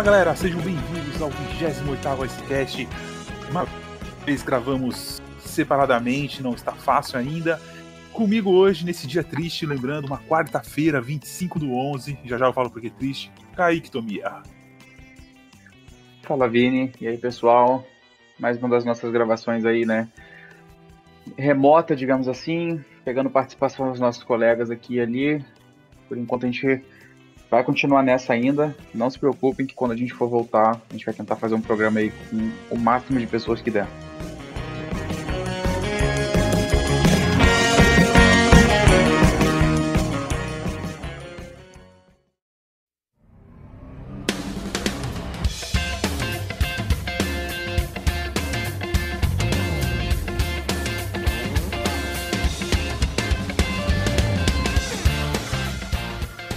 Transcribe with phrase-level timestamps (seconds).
[0.00, 2.88] Fala galera, sejam bem-vindos ao 28º Icecast.
[3.50, 3.66] Uma
[4.24, 7.60] vez gravamos separadamente, não está fácil ainda.
[8.10, 12.70] Comigo hoje, nesse dia triste, lembrando, uma quarta-feira, 25 do 11, já já eu falo
[12.70, 14.42] porque é triste, Kaique Tomia.
[16.22, 17.86] Fala Vini, e aí pessoal,
[18.38, 20.08] mais uma das nossas gravações aí, né,
[21.36, 25.44] remota, digamos assim, pegando participação dos nossos colegas aqui e ali.
[26.08, 26.82] Por enquanto a gente
[27.50, 28.74] vai continuar nessa ainda.
[28.94, 31.60] Não se preocupem que quando a gente for voltar, a gente vai tentar fazer um
[31.60, 33.88] programa aí com o máximo de pessoas que der.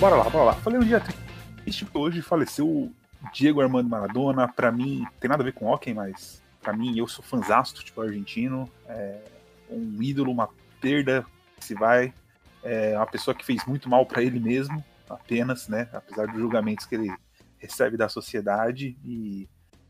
[0.03, 0.53] Bora lá, bora lá.
[0.55, 2.91] Falei um dia triste porque hoje faleceu
[3.31, 4.49] Diego Armando Maradona.
[4.49, 8.01] Pra mim, tem nada a ver com hockey, mas pra mim, eu sou fãzasto, tipo,
[8.01, 8.69] argentino.
[8.85, 9.23] É
[9.69, 10.49] um ídolo, uma
[10.81, 12.13] perda que se vai.
[12.61, 15.87] É uma pessoa que fez muito mal para ele mesmo, apenas, né?
[15.93, 17.15] Apesar dos julgamentos que ele
[17.57, 18.97] recebe da sociedade.
[19.05, 19.47] E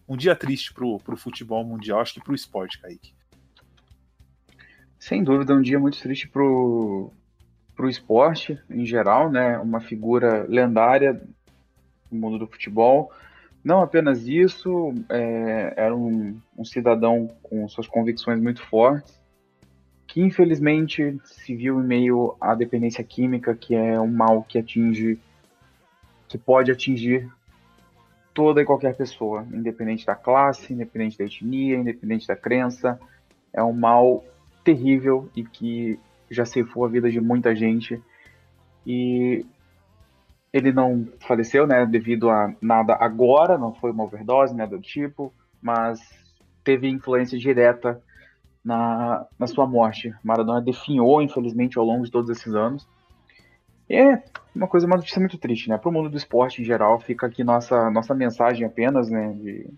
[0.08, 3.16] um dia triste pro, pro futebol mundial, acho que pro esporte, Kaique.
[5.00, 7.11] Sem dúvida, um dia muito triste pro,
[7.75, 9.57] para o esporte em geral, né?
[9.57, 11.21] Uma figura lendária
[12.11, 13.11] no mundo do futebol.
[13.63, 19.21] Não apenas isso, é, era um, um, cidadão com suas convicções muito fortes,
[20.05, 25.17] que infelizmente se viu em meio à dependência química, que é um mal que atinge,
[26.28, 27.31] que pode atingir
[28.33, 33.00] toda e qualquer pessoa, independente da classe, independente da etnia, independente da crença.
[33.53, 34.25] É um mal
[34.63, 36.00] terrível e que
[36.33, 38.01] já ceifou a vida de muita gente.
[38.85, 39.45] E
[40.51, 45.33] ele não faleceu, né, devido a nada agora, não foi uma overdose, nada do tipo,
[45.61, 45.99] mas
[46.63, 48.01] teve influência direta
[48.63, 50.13] na, na sua morte.
[50.23, 52.88] Maradona definhou, infelizmente, ao longo de todos esses anos.
[53.89, 54.23] E é
[54.55, 55.77] uma coisa, uma notícia muito triste, né?
[55.77, 59.33] Para o mundo do esporte em geral, fica aqui nossa, nossa mensagem apenas, né?
[59.33, 59.69] De,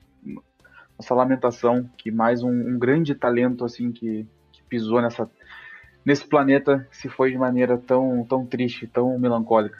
[0.97, 5.29] nossa lamentação que mais um, um grande talento assim que, que pisou nessa
[6.05, 9.77] nesse planeta se foi de maneira tão, tão triste, tão melancólica.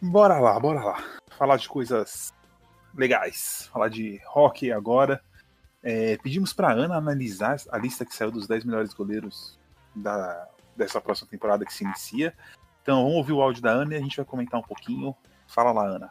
[0.00, 1.04] Bora lá, bora lá.
[1.30, 2.32] Falar de coisas
[2.94, 3.68] legais.
[3.72, 5.22] Falar de hockey agora.
[5.82, 9.58] É, pedimos para Ana analisar a lista que saiu dos 10 melhores goleiros
[9.94, 12.34] da, dessa próxima temporada que se inicia.
[12.82, 15.14] Então vamos ouvir o áudio da Ana e a gente vai comentar um pouquinho.
[15.46, 16.10] Fala lá, Ana.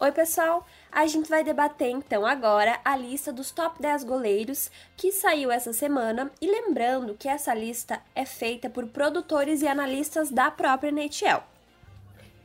[0.00, 0.64] Oi, pessoal!
[0.92, 5.72] A gente vai debater então agora a lista dos top 10 goleiros que saiu essa
[5.72, 11.42] semana e lembrando que essa lista é feita por produtores e analistas da própria NHL.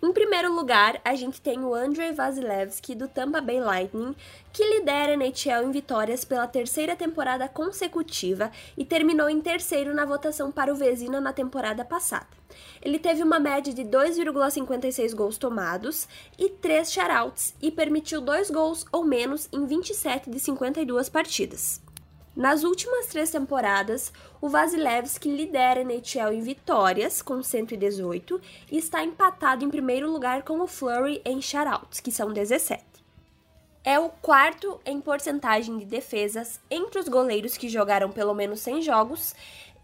[0.03, 4.13] Em primeiro lugar, a gente tem o Andrei Vasilevsky do Tampa Bay Lightning,
[4.51, 10.03] que lidera a NHL em vitórias pela terceira temporada consecutiva e terminou em terceiro na
[10.03, 12.27] votação para o Vezina na temporada passada.
[12.81, 16.05] Ele teve uma média de 2,56 gols tomados
[16.37, 21.81] e 3 shutouts e permitiu 2 gols ou menos em 27 de 52 partidas.
[22.35, 24.11] Nas últimas três temporadas,
[24.41, 30.41] o Vasilevski lidera a NHL em vitórias, com 118, e está empatado em primeiro lugar
[30.41, 32.83] com o Flurry em shoutouts, que são 17.
[33.83, 38.81] É o quarto em porcentagem de defesas entre os goleiros que jogaram pelo menos 100
[38.81, 39.35] jogos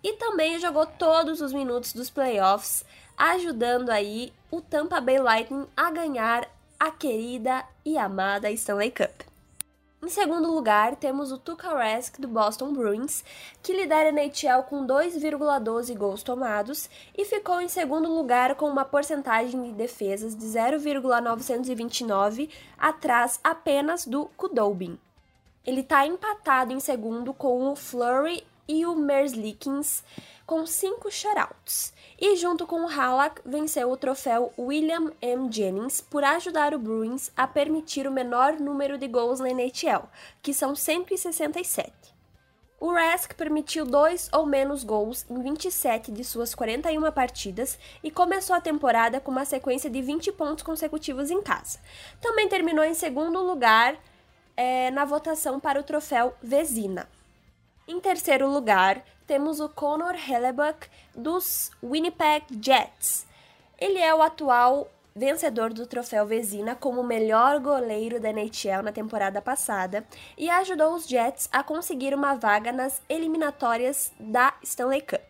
[0.02, 2.84] e também jogou todos os minutos dos playoffs,
[3.16, 9.29] ajudando aí o Tampa Bay Lightning a ganhar a querida e amada Stanley Cup.
[10.02, 13.22] Em segundo lugar, temos o Tuukka Rask do Boston Bruins,
[13.62, 18.86] que lidera a NHL com 2,12 gols tomados e ficou em segundo lugar com uma
[18.86, 24.98] porcentagem de defesas de 0,929, atrás apenas do Kudobin.
[25.66, 30.04] Ele está empatado em segundo com o Flurry e o Merzlikins,
[30.46, 31.92] com cinco shutouts.
[32.22, 35.52] E junto com o Halak, venceu o troféu William M.
[35.52, 40.08] Jennings por ajudar o Bruins a permitir o menor número de gols na NHL,
[40.44, 41.92] que são 167.
[42.80, 48.56] O Rask permitiu dois ou menos gols em 27 de suas 41 partidas e começou
[48.56, 51.80] a temporada com uma sequência de 20 pontos consecutivos em casa.
[52.22, 53.98] Também terminou em segundo lugar
[54.56, 57.10] é, na votação para o troféu Vezina.
[57.92, 63.26] Em terceiro lugar, temos o Connor Hellebuck dos Winnipeg Jets.
[63.80, 69.42] Ele é o atual vencedor do troféu Vezina como melhor goleiro da NHL na temporada
[69.42, 70.06] passada
[70.38, 75.22] e ajudou os Jets a conseguir uma vaga nas eliminatórias da Stanley Cup.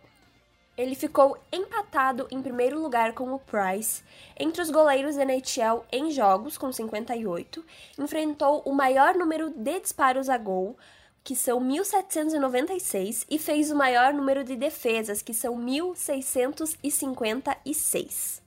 [0.77, 4.03] Ele ficou empatado em primeiro lugar com o Price
[4.37, 7.65] entre os goleiros da NHL em jogos, com 58.
[7.97, 10.77] Enfrentou o maior número de disparos a gol,
[11.23, 18.39] que são 1.796, e fez o maior número de defesas, que são 1.656.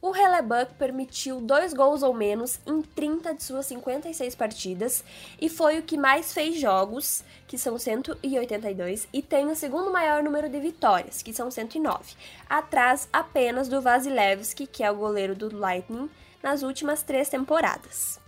[0.00, 5.02] O Hellebuck permitiu dois gols ou menos em 30 de suas 56 partidas
[5.40, 10.22] e foi o que mais fez jogos, que são 182, e tem o segundo maior
[10.22, 12.14] número de vitórias, que são 109,
[12.48, 16.10] atrás apenas do Vasilevski, que é o goleiro do Lightning,
[16.42, 18.20] nas últimas três temporadas.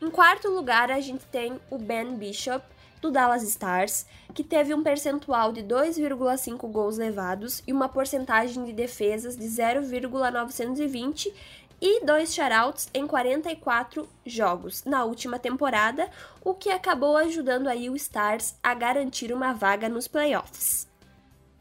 [0.00, 2.64] Em quarto lugar, a gente tem o Ben Bishop,
[3.00, 8.72] do Dallas Stars, que teve um percentual de 2,5 gols levados e uma porcentagem de
[8.72, 11.32] defesas de 0,920
[11.80, 16.10] e dois shoutouts em 44 jogos na última temporada,
[16.44, 20.88] o que acabou ajudando aí o Stars a garantir uma vaga nos playoffs.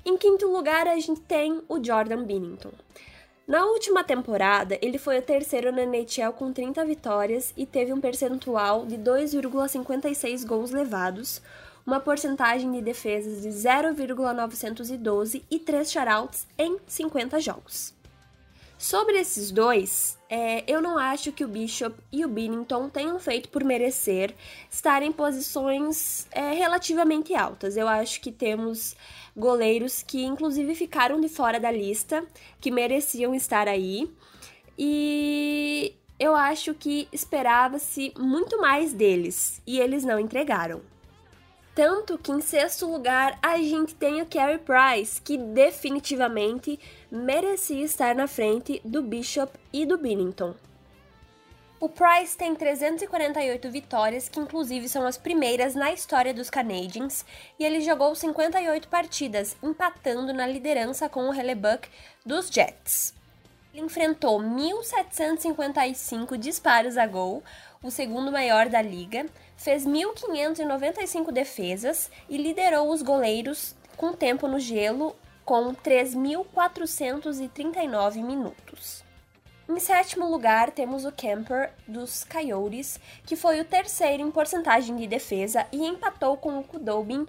[0.03, 2.71] Em quinto lugar, a gente tem o Jordan Binnington.
[3.47, 8.01] Na última temporada, ele foi o terceiro na NHL com 30 vitórias e teve um
[8.01, 11.41] percentual de 2,56 gols levados,
[11.85, 17.93] uma porcentagem de defesas de 0,912 e 3 shutouts em 50 jogos.
[18.77, 23.49] Sobre esses dois, é, eu não acho que o Bishop e o Binnington tenham feito
[23.49, 24.35] por merecer
[24.69, 27.77] estar em posições é, relativamente altas.
[27.77, 28.95] Eu acho que temos
[29.35, 32.25] goleiros que, inclusive, ficaram de fora da lista,
[32.59, 34.11] que mereciam estar aí.
[34.77, 40.81] E eu acho que esperava-se muito mais deles e eles não entregaram.
[41.73, 46.79] Tanto que em sexto lugar a gente tem o Carey Price, que definitivamente
[47.11, 50.53] merecia estar na frente do Bishop e do Binnington.
[51.79, 57.23] O Price tem 348 vitórias, que inclusive são as primeiras na história dos Canadiens,
[57.59, 61.87] e ele jogou 58 partidas, empatando na liderança com o Hellebuck
[62.25, 63.13] dos Jets.
[63.71, 67.43] Ele enfrentou 1.755 disparos a gol,
[67.83, 74.59] o segundo maior da liga, fez 1.595 defesas e liderou os goleiros com tempo no
[74.59, 75.15] gelo
[75.47, 79.03] com 3.439 minutos.
[79.69, 85.07] Em sétimo lugar, temos o Camper dos Coyotes, que foi o terceiro em porcentagem de
[85.07, 87.25] defesa e empatou com o Kudobin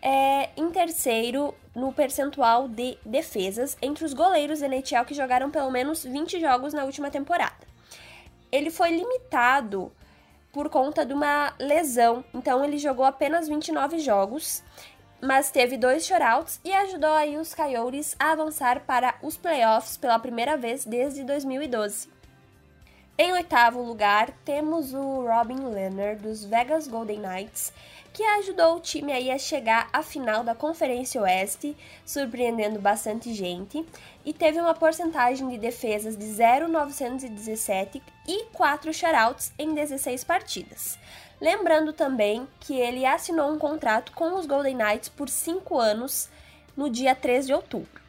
[0.00, 5.70] é, em terceiro no percentual de defesas entre os goleiros da NHL que jogaram pelo
[5.70, 7.68] menos 20 jogos na última temporada.
[8.50, 9.92] Ele foi limitado
[10.50, 14.64] por conta de uma lesão, então ele jogou apenas 29 jogos,
[15.20, 20.18] mas teve dois shutouts e ajudou aí os Coyotes a avançar para os playoffs pela
[20.18, 22.08] primeira vez desde 2012.
[23.20, 27.72] Em oitavo lugar, temos o Robin Leonard dos Vegas Golden Knights,
[28.12, 31.76] que ajudou o time aí a chegar à final da Conferência Oeste,
[32.06, 33.84] surpreendendo bastante gente,
[34.24, 40.96] e teve uma porcentagem de defesas de 0,917 e 4 shutouts em 16 partidas.
[41.40, 46.28] Lembrando também que ele assinou um contrato com os Golden Knights por 5 anos
[46.76, 48.02] no dia 3 de outubro.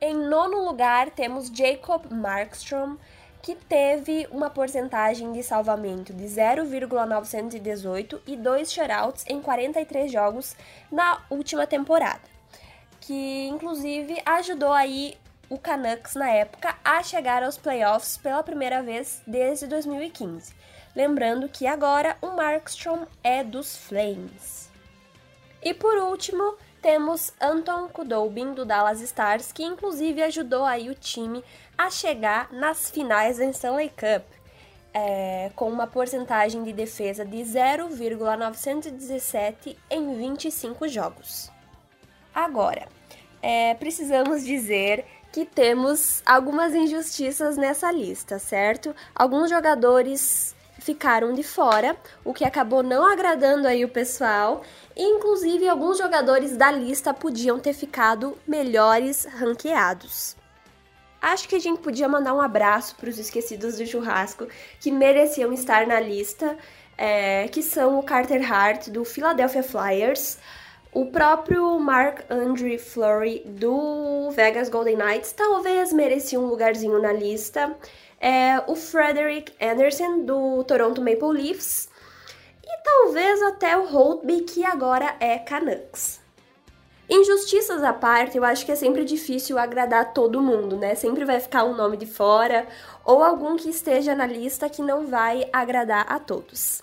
[0.00, 2.96] Em nono lugar, temos Jacob Markstrom,
[3.42, 10.56] que teve uma porcentagem de salvamento de 0,918 e dois shutouts em 43 jogos
[10.90, 12.22] na última temporada,
[13.00, 15.16] que inclusive ajudou aí
[15.50, 20.54] o Canucks na época a chegar aos playoffs pela primeira vez desde 2015.
[20.98, 24.68] Lembrando que agora o Markstrom é dos Flames.
[25.62, 31.44] E por último, temos Anton Kudobin do Dallas Stars, que inclusive ajudou aí o time
[31.78, 34.24] a chegar nas finais da Stanley Cup,
[34.92, 41.48] é, com uma porcentagem de defesa de 0,917 em 25 jogos.
[42.34, 42.88] Agora,
[43.40, 48.92] é, precisamos dizer que temos algumas injustiças nessa lista, certo?
[49.14, 54.62] Alguns jogadores ficaram de fora, o que acabou não agradando aí o pessoal.
[54.96, 60.36] Inclusive, alguns jogadores da lista podiam ter ficado melhores ranqueados.
[61.20, 64.46] Acho que a gente podia mandar um abraço para os esquecidos do churrasco
[64.80, 66.56] que mereciam estar na lista,
[66.96, 70.38] é, que são o Carter Hart do Philadelphia Flyers,
[70.92, 77.76] o próprio Mark Andre Fleury do Vegas Golden Knights talvez merecia um lugarzinho na lista,
[78.20, 81.88] é, o Frederick Anderson do Toronto Maple Leafs
[82.64, 86.20] e talvez até o Holtby que agora é Canucks.
[87.10, 90.94] Injustiças à parte, eu acho que é sempre difícil agradar todo mundo, né?
[90.94, 92.66] Sempre vai ficar um nome de fora
[93.02, 96.82] ou algum que esteja na lista que não vai agradar a todos.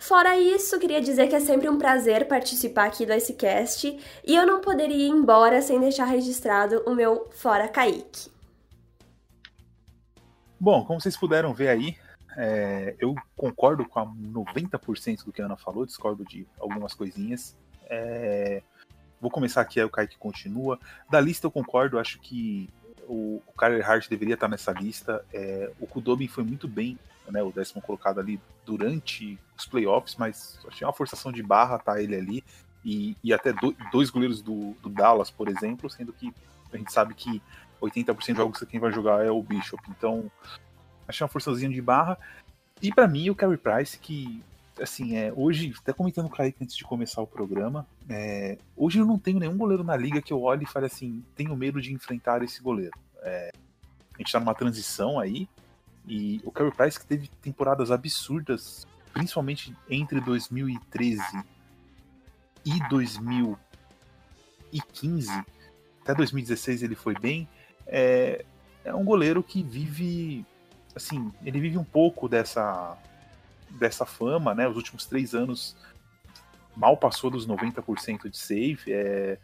[0.00, 4.44] Fora isso, queria dizer que é sempre um prazer participar aqui do Icecast e eu
[4.44, 8.32] não poderia ir embora sem deixar registrado o meu Fora Kaique.
[10.62, 11.96] Bom, como vocês puderam ver aí,
[12.36, 17.56] é, eu concordo com a 90% do que a Ana falou, discordo de algumas coisinhas.
[17.90, 18.62] É,
[19.20, 20.78] vou começar aqui, aí o Kaique continua.
[21.10, 22.70] Da lista eu concordo, acho que
[23.08, 25.24] o, o Kyler Hart deveria estar nessa lista.
[25.34, 26.96] É, o Kudobin foi muito bem
[27.28, 32.00] né, o décimo colocado ali durante os playoffs, mas achei uma forçação de barra tá
[32.00, 32.44] ele ali.
[32.84, 36.32] E, e até do, dois goleiros do, do, Dallas, por exemplo, sendo que
[36.72, 37.42] a gente sabe que
[37.82, 39.82] 80% dos jogos que quem vai jogar é o Bishop.
[39.90, 40.30] Então,
[41.06, 42.18] achei uma forçazinha de barra.
[42.80, 44.42] E para mim, o Carey Price, que,
[44.80, 48.98] assim, é, hoje, até comentando com o Kaique antes de começar o programa, é, hoje
[48.98, 51.80] eu não tenho nenhum goleiro na liga que eu olhe e fale assim, tenho medo
[51.80, 52.98] de enfrentar esse goleiro.
[53.22, 53.52] É,
[54.14, 55.48] a gente tá numa transição aí,
[56.06, 61.22] e o Carey Price que teve temporadas absurdas, principalmente entre 2013
[62.64, 65.44] e 2015,
[66.02, 67.48] até 2016 ele foi bem.
[67.86, 68.44] É,
[68.84, 70.44] é um goleiro que vive,
[70.94, 72.96] assim, ele vive um pouco dessa
[73.70, 74.68] dessa fama, né?
[74.68, 75.74] Os últimos três anos
[76.76, 78.80] mal passou dos 90% de save.
[78.88, 79.38] É,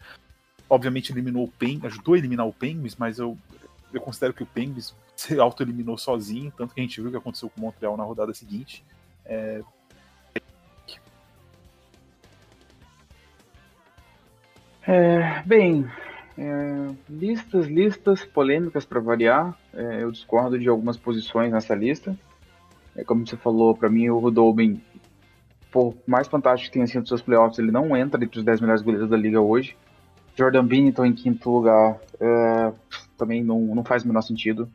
[0.68, 3.38] obviamente eliminou o Pen, ajudou a eliminar o Penguins, mas eu,
[3.92, 7.18] eu considero que o Penguins se auto-eliminou sozinho, tanto que a gente viu o que
[7.18, 8.84] aconteceu com o Montreal na rodada seguinte.
[9.24, 9.62] É...
[14.90, 15.86] É, bem,
[16.38, 19.58] é, listas, listas polêmicas para variar.
[19.74, 22.16] É, eu discordo de algumas posições nessa lista.
[22.94, 24.80] É, como você falou, para mim o Rudolben,
[25.72, 28.82] por mais fantástico que tenha sido seus playoffs, ele não entra entre os 10 melhores
[28.82, 29.76] goleiros da liga hoje.
[30.36, 32.72] Jordan Binnington em quinto lugar é,
[33.16, 34.70] também não, não faz o menor sentido.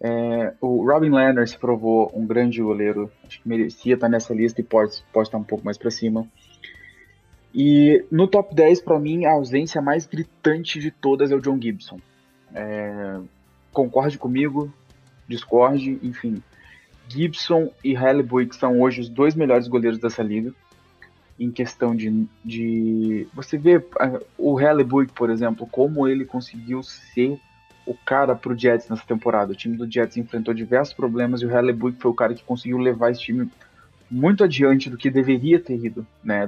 [0.00, 4.60] É, o Robin Leonard se provou um grande goleiro, acho que merecia estar nessa lista
[4.60, 6.26] e pode, pode estar um pouco mais para cima.
[7.54, 11.60] E no top 10, para mim, a ausência mais gritante de todas é o John
[11.60, 12.00] Gibson.
[12.54, 13.18] É,
[13.72, 14.72] concorde comigo,
[15.28, 16.42] discorde, enfim.
[17.08, 20.52] Gibson e Hellebuck são hoje os dois melhores goleiros dessa liga.
[21.38, 22.26] Em questão de.
[22.44, 23.82] de você vê
[24.38, 27.38] o Hellebuck, por exemplo, como ele conseguiu ser
[27.84, 29.52] o cara pro Jets nessa temporada.
[29.52, 32.78] O time do Jets enfrentou diversos problemas e o Hellebuck foi o cara que conseguiu
[32.78, 33.50] levar esse time
[34.10, 36.46] muito adiante do que deveria ter ido, né?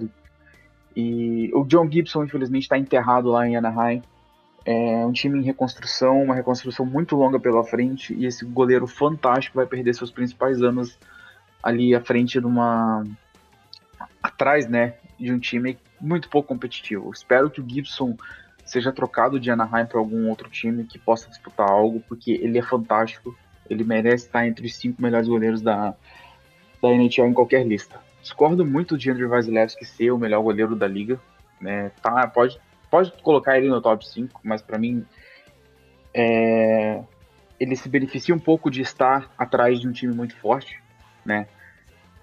[0.97, 4.03] E o John Gibson, infelizmente, está enterrado lá em Anaheim.
[4.65, 9.57] É um time em reconstrução, uma reconstrução muito longa pela frente, e esse goleiro fantástico
[9.57, 10.99] vai perder seus principais anos
[11.63, 13.05] ali à frente de uma.
[14.23, 14.95] atrás, né?
[15.19, 17.11] De um time muito pouco competitivo.
[17.13, 18.17] Espero que o Gibson
[18.65, 22.63] seja trocado de Anaheim para algum outro time que possa disputar algo, porque ele é
[22.63, 23.37] fantástico,
[23.69, 25.95] ele merece estar entre os cinco melhores goleiros da,
[26.83, 28.01] da NHL em qualquer lista.
[28.25, 31.21] Discordo muito de Andrew Vasilevski ser o melhor goleiro da liga,
[31.61, 31.91] né?
[32.01, 32.59] Tá, pode,
[32.91, 35.05] pode colocar ele no top 5, mas para mim
[36.15, 37.03] é,
[37.61, 40.83] ele se beneficia um pouco de estar atrás de um time muito forte,
[41.23, 41.47] né?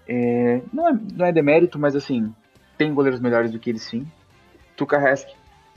[0.08, 2.34] É, não, é, não é demérito, mas assim,
[2.80, 4.08] tem goleiros melhores do que ele sim.
[4.76, 4.98] Tuka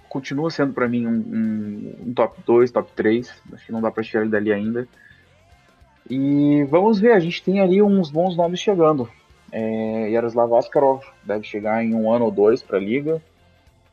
[0.09, 3.43] continua sendo para mim um, um, um, top 2, top 3.
[3.53, 4.89] Acho que não dá para tirar ele dali ainda.
[6.09, 9.07] E vamos ver, a gente tem ali uns bons nomes chegando.
[9.57, 13.23] É, Yaroslav Askarov deve chegar em um ano ou dois para a liga.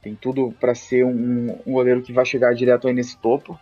[0.01, 3.59] Tem tudo para ser um, um, goleiro que vai chegar direto aí nesse topo.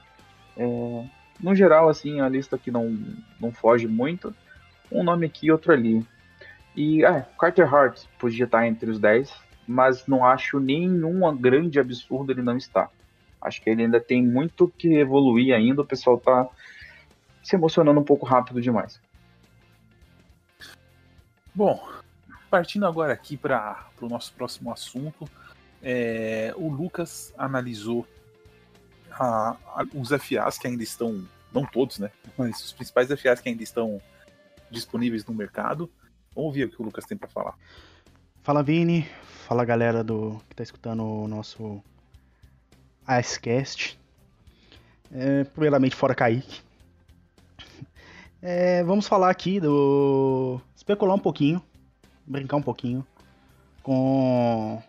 [0.55, 1.03] É,
[1.41, 2.97] no geral, assim, a lista aqui não,
[3.39, 4.33] não foge muito.
[4.89, 6.05] Um nome aqui outro ali.
[6.75, 12.31] E ah, Carter Hart podia estar entre os 10 mas não acho nenhum grande absurdo
[12.31, 12.89] ele não estar.
[13.39, 16.49] Acho que ele ainda tem muito que evoluir ainda, o pessoal tá
[17.43, 18.99] se emocionando um pouco rápido demais.
[21.59, 21.85] Bom,
[22.49, 25.29] partindo agora aqui para o nosso próximo assunto,
[25.83, 28.07] é, o Lucas analisou
[29.11, 32.11] a, a, os FAs que ainda estão, não todos, né?
[32.37, 34.01] Mas os principais FAs que ainda estão
[34.71, 35.91] disponíveis no mercado.
[36.33, 37.57] Vamos ouvir o que o Lucas tem para falar.
[38.41, 39.05] Fala Vini,
[39.45, 41.83] fala galera do que tá escutando o nosso
[43.05, 43.99] Icecast.
[45.11, 46.61] É, primeiramente, fora Kaique.
[48.41, 50.61] É, vamos falar aqui do.
[50.89, 51.61] Especular um pouquinho,
[52.25, 53.05] brincar um pouquinho
[53.83, 54.81] com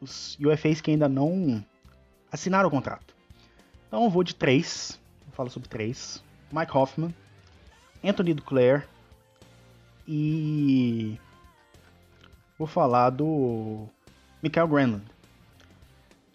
[0.00, 1.64] os UFAs que ainda não
[2.32, 3.14] assinaram o contrato.
[3.86, 5.00] Então eu vou de três,
[5.30, 7.14] falar sobre três: Mike Hoffman,
[8.02, 8.88] Anthony Duclair
[10.08, 11.16] e
[12.58, 13.86] vou falar do
[14.42, 15.04] Michael Granlund.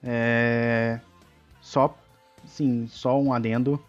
[0.01, 1.01] É...
[1.60, 1.94] Só,
[2.46, 3.84] sim, só um adendo.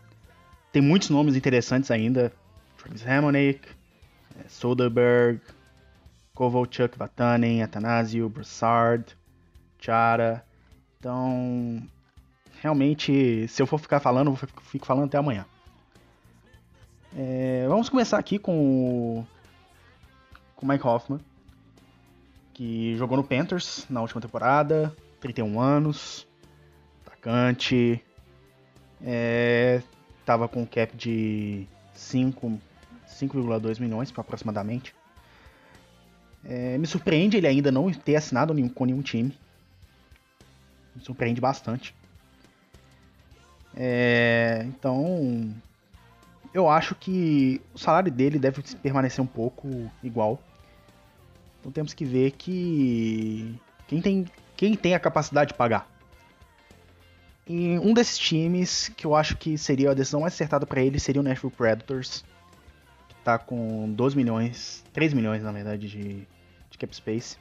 [0.72, 2.32] Tem muitos nomes interessantes ainda.
[2.76, 3.68] Travis Hamonic,
[4.48, 5.40] Soderbergh,
[6.34, 9.16] Kovalchuk, Vatanen, Atanasio, Broussard,
[9.78, 10.44] Chara.
[10.98, 11.82] Então,
[12.60, 15.44] realmente, se eu for ficar falando, eu fico falando até amanhã.
[17.16, 19.26] É, vamos começar aqui com
[20.62, 21.20] o Mike Hoffman,
[22.54, 26.26] que jogou no Panthers na última temporada, 31 anos,
[27.04, 28.02] atacante,
[29.04, 29.82] é,
[30.24, 31.66] tava com um cap de
[33.26, 34.94] 5,2 milhões aproximadamente.
[36.44, 39.36] É, me surpreende ele ainda não ter assinado com nenhum time.
[40.94, 41.94] Me surpreende bastante.
[43.74, 45.54] É, então,
[46.52, 50.42] eu acho que o salário dele deve permanecer um pouco igual.
[51.60, 53.54] Então temos que ver que
[53.86, 54.26] quem tem,
[54.56, 55.88] quem tem a capacidade de pagar.
[57.46, 60.98] E um desses times que eu acho que seria a decisão mais acertada para ele
[61.00, 62.24] seria o Nashville Predators,
[63.24, 66.26] tá com 12 milhões, 3 milhões na verdade de,
[66.70, 67.36] de cap space.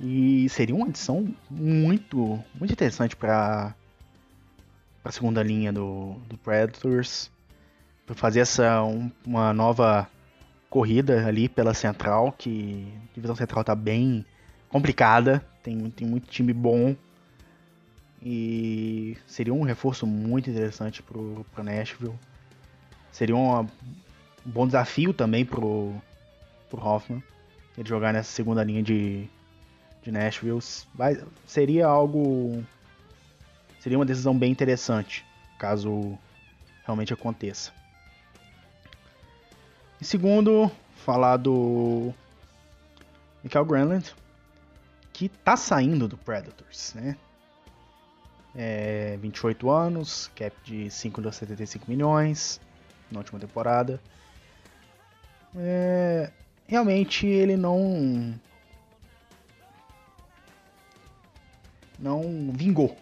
[0.00, 3.74] E seria uma adição muito, muito interessante para
[5.04, 7.30] a segunda linha do, do Predators.
[8.06, 10.08] Para fazer essa um, uma nova
[10.70, 14.24] corrida ali pela Central, que a divisão Central tá bem
[14.70, 16.96] complicada, tem, tem muito time bom.
[18.22, 22.14] E seria um reforço muito interessante pro, pro Nashville.
[23.12, 23.66] Seria uma,
[24.46, 25.94] um bom desafio também pro,
[26.68, 27.22] pro Hoffman.
[27.76, 29.28] Ele jogar nessa segunda linha de,
[30.02, 30.58] de Nashville.
[30.94, 32.64] Vai, seria algo.
[33.80, 35.24] Seria uma decisão bem interessante,
[35.58, 36.18] caso
[36.84, 37.72] realmente aconteça.
[40.00, 42.12] Em segundo, falar do
[43.42, 44.14] Michael Granlund,
[45.12, 47.16] que tá saindo do Predators, né?
[48.54, 52.60] É, 28 anos, cap de 5,75 milhões
[53.10, 54.00] na última temporada.
[55.56, 56.30] É,
[56.66, 58.38] realmente ele não
[61.98, 62.96] não vingou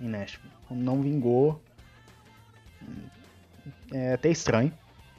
[0.00, 0.52] em Nashville.
[0.70, 1.60] Não vingou.
[3.92, 4.72] É até estranho.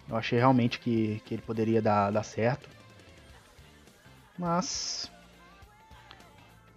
[0.07, 2.69] Eu achei realmente que, que ele poderia dar, dar certo.
[4.37, 5.11] Mas.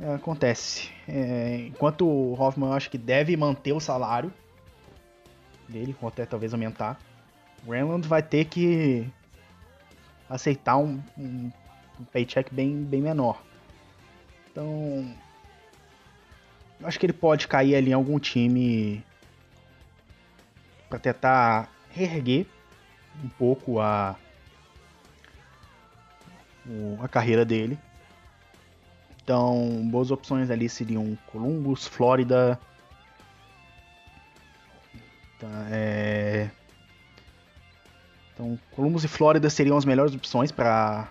[0.01, 0.91] É, acontece.
[1.09, 4.33] É, enquanto o Hoffman eu acho que deve manter o salário
[5.69, 6.99] dele, ou até talvez aumentar,
[7.65, 9.11] o Renland vai ter que
[10.29, 11.51] aceitar um, um,
[12.01, 13.43] um paycheck bem, bem menor.
[14.51, 15.15] Então.
[16.81, 19.05] Eu acho que ele pode cair ali em algum time
[20.89, 22.45] para tentar reerguer
[23.23, 24.17] um pouco a,
[27.01, 27.79] a carreira dele.
[29.23, 32.59] Então, boas opções ali seriam Columbus, Flórida.
[35.39, 36.51] Tá, é...
[38.35, 41.09] Então, Columbus e Flórida seriam as melhores opções para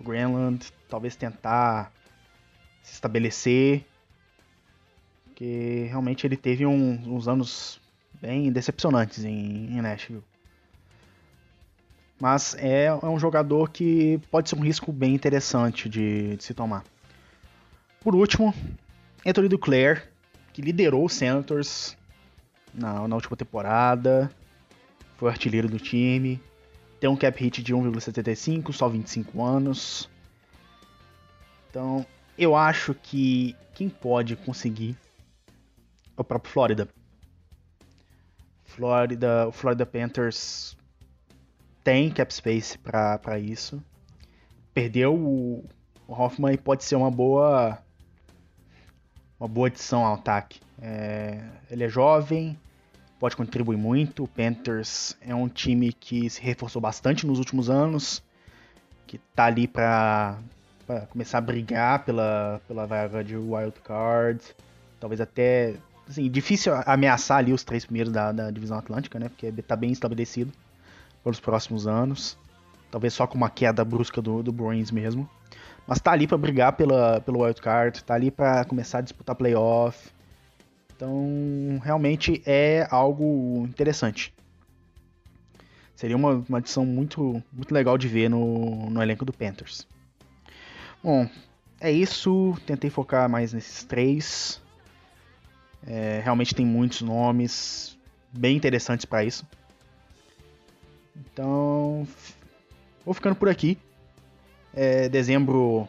[0.00, 0.72] o Greenland.
[0.88, 1.92] Talvez tentar
[2.82, 3.84] se estabelecer.
[5.26, 7.80] Porque realmente ele teve um, uns anos
[8.20, 10.22] bem decepcionantes em, em Nashville.
[12.20, 16.54] Mas é, é, um jogador que pode ser um risco bem interessante de, de se
[16.54, 16.84] tomar.
[18.00, 18.54] Por último,
[19.26, 20.08] Anthony Duclair,
[20.52, 21.96] que liderou o Senators
[22.72, 24.30] na, na última temporada,
[25.16, 26.40] foi artilheiro do time,
[27.00, 30.08] tem um cap hit de 1,75, só 25 anos.
[31.68, 32.06] Então,
[32.38, 34.96] eu acho que quem pode conseguir
[36.16, 36.88] é o próprio Flórida.
[38.64, 40.76] Florida, o Florida Panthers
[41.82, 43.82] tem cap space para isso.
[44.72, 45.64] Perdeu o,
[46.08, 47.78] o Hoffman e pode ser uma boa
[49.38, 50.60] uma boa adição ao ataque.
[50.80, 52.58] É, ele é jovem,
[53.18, 54.24] pode contribuir muito.
[54.24, 58.22] O Panthers é um time que se reforçou bastante nos últimos anos,
[59.06, 60.38] que tá ali para
[61.10, 64.40] começar a brigar pela, pela vaga de wild card,
[65.00, 65.74] talvez até
[66.08, 69.28] assim, difícil ameaçar ali os três primeiros da, da divisão atlântica, né?
[69.28, 70.52] Porque tá bem estabelecido
[71.22, 72.38] pelos próximos anos.
[72.90, 75.28] Talvez só com uma queda brusca do, do Bruins mesmo.
[75.86, 80.12] Mas tá ali para brigar pela, pelo wildcard, tá ali para começar a disputar playoff.
[81.04, 84.32] Então, realmente é algo interessante.
[85.94, 89.86] Seria uma, uma adição muito, muito legal de ver no, no elenco do Panthers.
[91.02, 91.28] Bom,
[91.78, 92.56] é isso.
[92.64, 94.62] Tentei focar mais nesses três.
[95.86, 97.98] É, realmente tem muitos nomes
[98.32, 99.46] bem interessantes para isso.
[101.14, 102.08] Então,
[103.04, 103.76] vou ficando por aqui.
[104.72, 105.86] É, dezembro,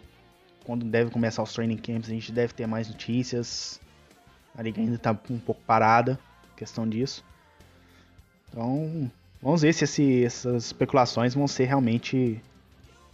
[0.65, 3.80] quando deve começar os training camps, a gente deve ter mais notícias.
[4.58, 6.20] A liga ainda está um pouco parada,
[6.56, 7.24] questão disso.
[8.50, 12.41] Então, vamos ver se esse, essas especulações vão ser realmente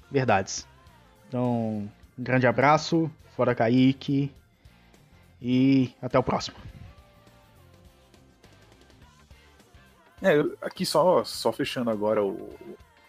[0.10, 0.68] verdades.
[1.28, 4.32] Então, um grande abraço, fora Kaique,
[5.42, 6.58] e até o próximo.
[10.22, 12.56] É, aqui só, só fechando agora, o,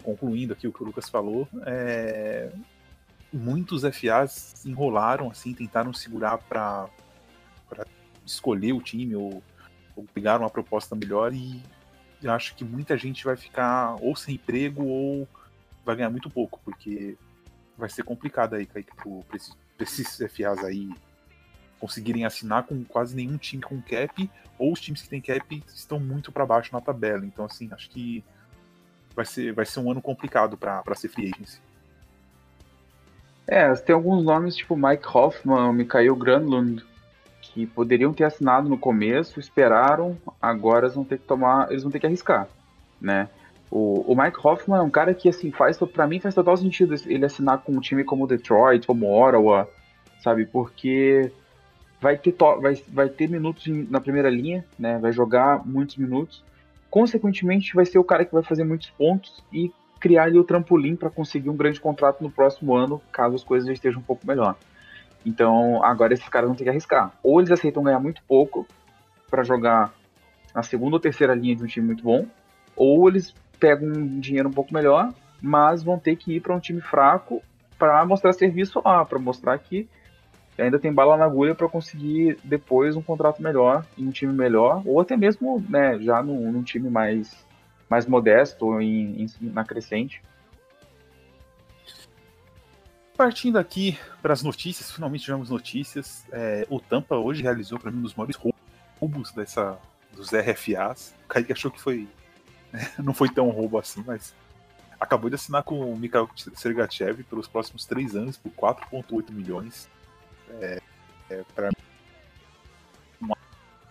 [0.03, 2.51] concluindo aqui o que o Lucas falou, é,
[3.31, 6.88] muitos FAs enrolaram, assim, tentaram segurar para
[8.25, 9.43] escolher o time ou,
[9.97, 11.63] ou pegar uma proposta melhor e
[12.29, 15.29] acho que muita gente vai ficar ou sem emprego ou
[15.85, 17.17] vai ganhar muito pouco, porque
[17.77, 18.83] vai ser complicado aí, para
[19.81, 20.91] esses FAs aí
[21.81, 25.99] conseguirem assinar com quase nenhum time com cap, ou os times que têm cap estão
[25.99, 27.27] muito para baixo na tabela.
[27.27, 28.25] Então, assim, acho que
[29.17, 31.61] vai ser, vai ser um ano complicado para ser free agency.
[33.49, 36.87] É, tem alguns nomes tipo Mike Hoffman, Mikhail Granlund,
[37.53, 41.93] que poderiam ter assinado no começo, esperaram, agora eles vão ter que tomar, eles vão
[41.93, 42.49] ter que arriscar,
[43.01, 43.29] né?
[43.71, 46.95] O, o Mike Hoffman é um cara que, assim, faz, para mim faz total sentido
[47.07, 49.69] ele assinar com um time como Detroit, como Ottawa,
[50.23, 50.47] sabe?
[50.47, 51.31] Porque
[52.01, 54.99] vai ter, vai, vai ter minutos na primeira linha, né?
[54.99, 56.45] Vai jogar muitos minutos.
[56.91, 60.97] Consequentemente, vai ser o cara que vai fazer muitos pontos e criar ali o trampolim
[60.97, 64.57] para conseguir um grande contrato no próximo ano, caso as coisas estejam um pouco melhor.
[65.25, 67.13] Então, agora esses caras vão ter que arriscar.
[67.23, 68.67] Ou eles aceitam ganhar muito pouco
[69.31, 69.93] para jogar
[70.55, 72.27] na segunda ou terceira linha de um time muito bom,
[72.77, 76.61] ou eles pegam um dinheiro um pouco melhor, mas vão ter que ir para um
[76.61, 77.43] time fraco
[77.79, 79.89] para mostrar serviço lá, para mostrar que
[80.59, 84.83] ainda tem bala na agulha para conseguir depois um contrato melhor em um time melhor,
[84.85, 87.35] ou até mesmo né, já num, num time mais,
[87.89, 90.23] mais modesto em, em, na crescente.
[93.16, 96.25] Partindo aqui para as notícias, finalmente tivemos notícias.
[96.33, 98.37] É, o Tampa hoje realizou para mim um dos maiores
[98.98, 99.79] roubos dessa,
[100.12, 101.14] dos RFAs.
[101.25, 102.09] O Kaique achou que foi.
[102.98, 104.35] não foi tão roubo assim, mas
[104.98, 109.88] acabou de assinar com o Mikhail Sergachev pelos próximos três anos por 4,8 milhões
[110.61, 110.81] é,
[111.29, 111.70] é para
[113.20, 113.33] um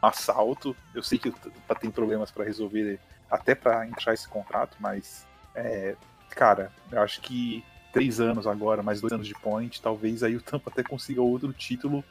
[0.02, 0.76] assalto.
[0.96, 1.32] Eu sei que
[1.80, 5.96] tem problemas para resolver, até para encaixar esse contrato, mas, é,
[6.30, 10.42] cara, eu acho que três anos agora, mais dois anos de point, talvez aí o
[10.42, 12.04] Tampa até consiga outro título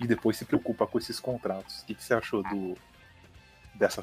[0.00, 1.80] e depois se preocupa com esses contratos.
[1.80, 2.76] O que, que você achou do
[3.74, 4.02] dessa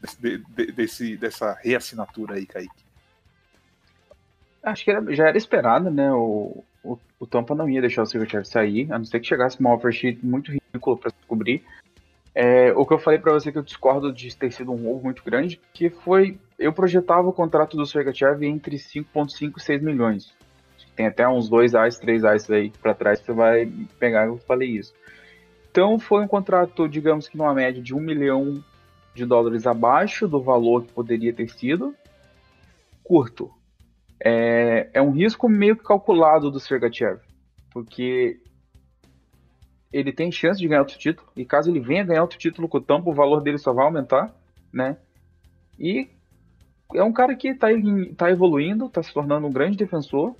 [0.00, 0.38] desse,
[0.72, 2.84] desse, dessa reassinatura aí, Kaique?
[4.62, 6.12] Acho que era, já era esperado, né?
[6.12, 9.58] O, o, o Tampa não ia deixar o Silverchair sair, a não ser que chegasse
[9.58, 11.64] uma offer sheet muito ridícula para descobrir.
[12.34, 15.04] É, o que eu falei para você que eu discordo de ter sido um roubo
[15.04, 20.34] muito grande, que foi eu projetava o contrato do Sergachev entre 5.5 e 6 milhões.
[20.94, 23.66] Tem até uns 2 reais, 3 reais aí para trás você vai
[23.98, 24.92] pegar, eu falei isso.
[25.70, 28.62] Então foi um contrato, digamos que numa média de 1 milhão
[29.14, 31.94] de dólares abaixo do valor que poderia ter sido.
[33.02, 33.50] Curto,
[34.22, 37.20] é, é um risco meio que calculado do Sergachev,
[37.72, 38.38] porque
[39.90, 42.76] ele tem chance de ganhar outro título, e caso ele venha ganhar outro título com
[42.76, 44.32] o Tampa, o valor dele só vai aumentar,
[44.70, 44.98] né?
[45.78, 46.10] E
[46.94, 47.68] é um cara que está
[48.16, 50.34] tá evoluindo, está se tornando um grande defensor,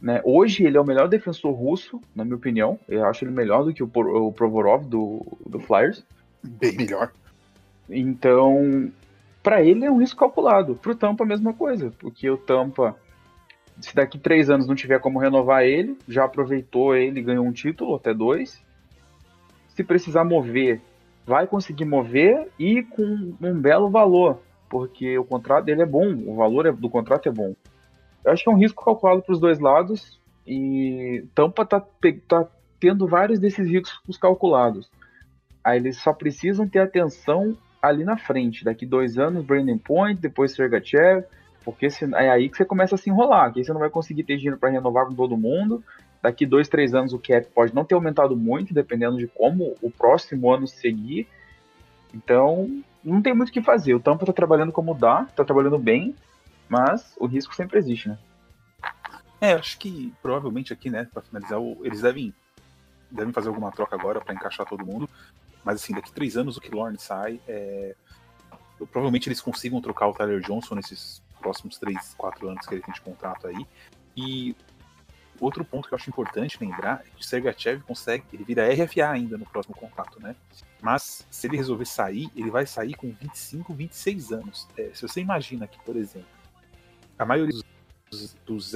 [0.00, 0.20] né?
[0.24, 2.78] Hoje ele é o melhor defensor russo, na minha opinião.
[2.88, 6.04] Eu acho ele melhor do que o, o Provorov do, do Flyers.
[6.42, 7.12] Bem melhor.
[7.88, 8.90] Então,
[9.42, 10.74] para ele é um risco calculado.
[10.74, 12.96] Para o Tampa, a mesma coisa, porque o Tampa
[13.80, 17.94] se daqui três anos não tiver como renovar ele, já aproveitou ele, ganhou um título,
[17.94, 18.62] até dois.
[19.68, 20.80] Se precisar mover,
[21.26, 24.40] vai conseguir mover e com um belo valor,
[24.72, 27.54] porque o contrato dele é bom, o valor é, do contrato é bom.
[28.24, 31.84] Eu acho que é um risco calculado para os dois lados e Tampa tá,
[32.26, 32.48] tá
[32.80, 34.90] tendo vários desses riscos calculados.
[35.62, 38.64] Aí eles só precisam ter atenção ali na frente.
[38.64, 41.26] Daqui dois anos, Brandon Point, depois Sergachev,
[41.62, 44.24] porque é aí que você começa a se enrolar, que aí você não vai conseguir
[44.24, 45.84] ter dinheiro para renovar com todo mundo.
[46.22, 49.90] Daqui dois, três anos o cap pode não ter aumentado muito, dependendo de como o
[49.90, 51.28] próximo ano seguir.
[52.14, 53.94] Então, não tem muito o que fazer.
[53.94, 56.14] O Tampa está trabalhando como dá, está trabalhando bem,
[56.68, 58.18] mas o risco sempre existe, né?
[59.40, 62.32] É, acho que provavelmente aqui, né, para finalizar, eles devem,
[63.10, 65.08] devem fazer alguma troca agora para encaixar todo mundo.
[65.64, 67.40] Mas assim, daqui três anos o Killorn sai.
[67.48, 67.94] É...
[68.90, 72.94] Provavelmente eles consigam trocar o Tyler Johnson nesses próximos 3, 4 anos que ele tem
[72.94, 73.66] de contrato aí.
[74.16, 74.56] E
[75.40, 79.10] outro ponto que eu acho importante lembrar é que o Sergachev consegue, ele vira RFA
[79.10, 80.36] ainda no próximo contrato, né?
[80.80, 84.68] Mas se ele resolver sair, ele vai sair com 25, 26 anos.
[84.76, 86.28] É, se você imagina que, por exemplo,
[87.18, 87.60] a maioria
[88.10, 88.74] dos, dos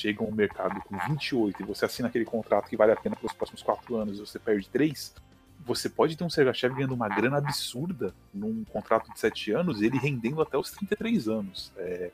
[0.00, 3.32] chegam ao mercado com 28 e você assina aquele contrato que vale a pena pelos
[3.34, 5.14] próximos 4 anos e você perde 3,
[5.64, 9.98] você pode ter um Sergachev ganhando uma grana absurda num contrato de 7 anos, ele
[9.98, 11.72] rendendo até os 33 anos.
[11.76, 12.10] É,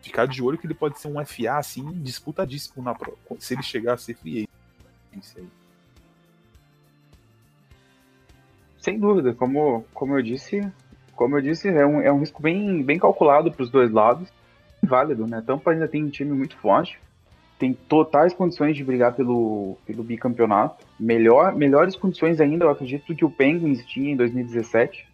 [0.00, 2.96] ficar de olho que ele pode ser um FA assim disputadíssimo na
[3.38, 4.48] se ele chegar a ser free
[5.12, 5.48] agent.
[8.78, 10.66] Sem dúvida, como, como eu disse,
[11.14, 14.28] como eu disse, é um, é um risco bem, bem calculado para os dois lados,
[14.82, 15.42] válido, né?
[15.46, 16.98] Tampa ainda tem um time muito forte,
[17.58, 23.24] tem totais condições de brigar pelo, pelo bicampeonato, melhor, melhores condições ainda, eu acredito, que
[23.24, 25.06] o Penguins tinha em 2017,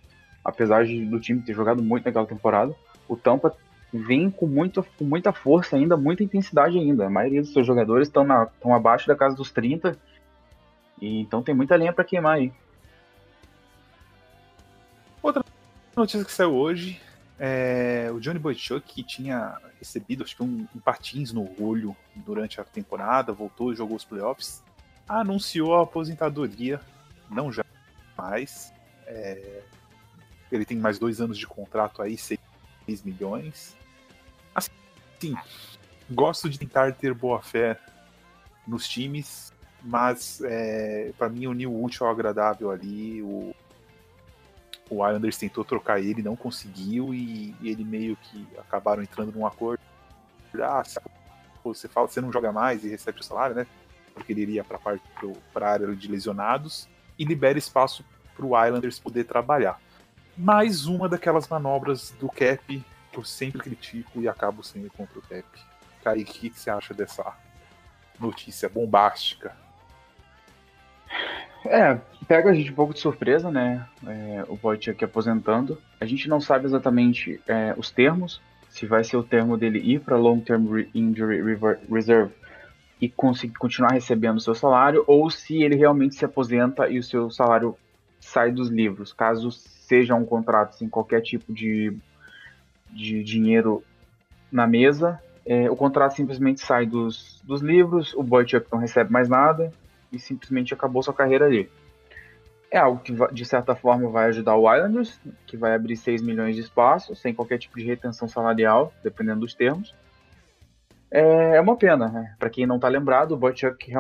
[0.45, 2.73] apesar de, do time ter jogado muito naquela temporada.
[3.09, 3.53] O Tampa
[3.99, 7.07] vem com, muito, com muita força ainda, muita intensidade ainda.
[7.07, 9.99] A maioria dos seus jogadores estão abaixo da casa dos 30,
[11.01, 12.53] e, então tem muita lenha para queimar aí.
[15.23, 15.45] Outra
[15.97, 17.01] notícia que saiu hoje
[17.39, 22.61] é o Johnny Boychuk, que tinha recebido acho que um, um patins no olho durante
[22.61, 24.63] a temporada, voltou e jogou os playoffs,
[25.09, 26.81] anunciou a aposentadoria,
[27.31, 27.65] não já
[28.17, 28.73] mais.
[29.07, 29.63] É,
[30.51, 32.39] ele tem mais dois anos de contrato aí, 6
[33.05, 33.77] milhões.
[35.17, 35.35] Assim,
[36.11, 37.79] gosto de tentar ter boa fé
[38.67, 39.53] nos times,
[39.83, 43.55] mas é, para mim o New útil ao agradável ali, o,
[44.91, 49.47] o Islanders tentou trocar ele, não conseguiu, e, e ele meio que acabaram entrando num
[49.47, 49.81] acordo.
[50.61, 50.83] Ah,
[51.65, 53.67] você fala, você não joga mais e recebe o salário, né?
[54.15, 54.79] Porque ele iria para
[55.61, 59.81] a área de lesionados e libera espaço para o Islanders poder trabalhar.
[60.37, 62.85] Mais uma daquelas manobras do Cap
[63.19, 65.45] eu sempre critico e acabo sendo contra o Cap.
[66.03, 67.35] Kaique, o que você acha dessa
[68.19, 69.57] notícia bombástica?
[71.65, 71.99] É,
[72.29, 73.87] pega a gente um pouco de surpresa, né?
[74.07, 75.81] É, o Wojciech aposentando.
[76.01, 80.01] A gente não sabe exatamente é, os termos, se vai ser o termo dele ir
[80.01, 81.59] para Long Term Injury
[81.91, 82.33] Reserve
[83.01, 87.03] e conseguir continuar recebendo o seu salário, ou se ele realmente se aposenta e o
[87.03, 87.77] seu salário
[88.21, 91.97] sai dos livros, caso seja um contrato sem qualquer tipo de,
[92.91, 93.83] de dinheiro
[94.51, 95.21] na mesa.
[95.45, 99.73] É, o contrato simplesmente sai dos, dos livros, o Boychuk não recebe mais nada,
[100.13, 101.71] e simplesmente acabou sua carreira ali.
[102.71, 106.57] É algo que, de certa forma, vai ajudar o Islanders, que vai abrir 6 milhões
[106.57, 109.95] de espaço, sem qualquer tipo de retenção salarial, dependendo dos termos.
[111.11, 112.35] É, é uma pena, né?
[112.39, 113.93] Para quem não está lembrado, o Boychuk,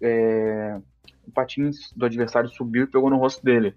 [0.00, 0.78] é,
[1.26, 3.74] o patins do adversário subiu e pegou no rosto dele.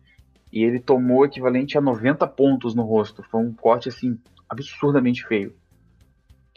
[0.54, 3.24] E ele tomou equivalente a 90 pontos no rosto.
[3.24, 5.56] Foi um corte, assim, absurdamente feio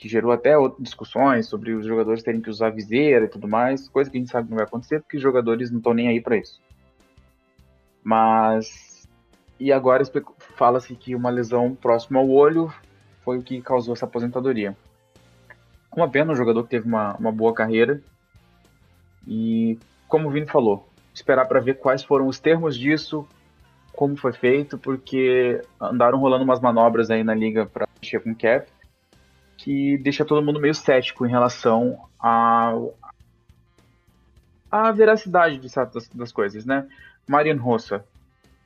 [0.00, 4.10] que gerou até discussões sobre os jogadores terem que usar viseira e tudo mais, coisa
[4.10, 6.22] que a gente sabe que não vai acontecer porque os jogadores não estão nem aí
[6.22, 6.58] para isso.
[8.02, 9.06] Mas
[9.60, 10.02] e agora
[10.56, 12.72] fala-se que uma lesão próxima ao olho
[13.22, 14.74] foi o que causou essa aposentadoria.
[15.94, 18.00] Uma pena, um jogador que teve uma, uma boa carreira.
[19.28, 23.28] E como o Vini falou, esperar para ver quais foram os termos disso,
[24.00, 28.66] como foi feito, porque andaram rolando umas manobras aí na liga para mexer com cap
[29.58, 32.72] que deixa todo mundo meio cético em relação à
[34.72, 36.88] a, a, veracidade de certas das coisas, né?
[37.28, 38.02] Marian Rossa,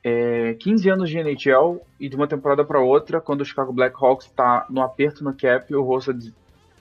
[0.01, 4.27] é, 15 anos de NHL e de uma temporada para outra, quando o Chicago Blackhawks
[4.27, 6.33] está no aperto no cap, o Rossa de,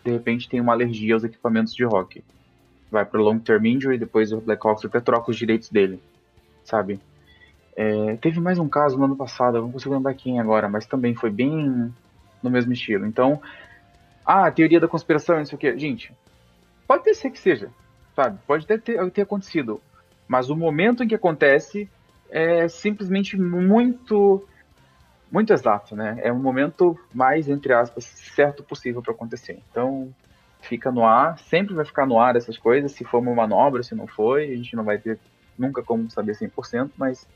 [0.05, 2.23] de repente tem uma alergia aos equipamentos de hockey.
[2.89, 6.01] Vai para long term injury, depois o Blackhawks até troca os direitos dele,
[6.63, 7.01] sabe?
[7.77, 10.87] É, teve mais um caso no ano passado, eu não consigo lembrar quem agora, mas
[10.87, 11.93] também foi bem
[12.43, 13.07] no mesmo estilo.
[13.07, 13.41] Então,
[14.25, 15.77] ah, teoria da conspiração, isso aqui.
[15.79, 16.13] Gente,
[16.87, 17.71] pode ter ser que seja,
[18.15, 18.39] sabe?
[18.47, 19.81] Pode até ter, ter acontecido.
[20.29, 21.89] Mas o momento em que acontece
[22.31, 24.47] é simplesmente muito
[25.31, 26.17] muito exato, né?
[26.23, 29.61] É um momento mais, entre aspas, certo possível para acontecer.
[29.69, 30.15] Então,
[30.61, 33.97] fica no ar, sempre vai ficar no ar essas coisas, se for uma manobra, se
[33.97, 35.19] não foi, a gente não vai ter
[35.59, 37.27] nunca como saber 100%, mas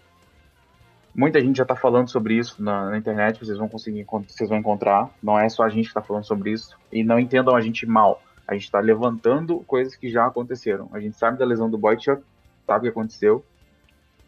[1.18, 4.56] Muita gente já está falando sobre isso na, na, internet, vocês vão conseguir, vocês vão
[4.56, 5.10] encontrar.
[5.20, 6.78] Não é só a gente que está falando sobre isso.
[6.92, 8.22] E não entendam a gente mal.
[8.46, 10.88] A gente está levantando coisas que já aconteceram.
[10.92, 12.22] A gente sabe da lesão do Boychuk,
[12.64, 13.44] sabe o que aconteceu.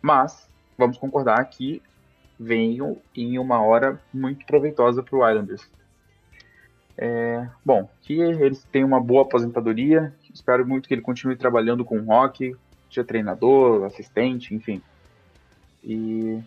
[0.03, 1.81] Mas vamos concordar que
[2.37, 5.71] venham em uma hora muito proveitosa para o Islanders.
[6.99, 10.13] É, bom, que eles tenham uma boa aposentadoria.
[10.35, 12.57] Espero muito que ele continue trabalhando com rock,
[12.89, 14.83] seja treinador, assistente, enfim.
[15.85, 16.43] E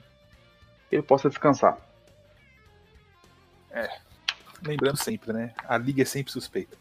[0.94, 1.78] ele possa descansar.
[3.72, 3.90] É,
[4.66, 5.52] lembrando sempre, né?
[5.68, 6.78] A liga é sempre suspeita.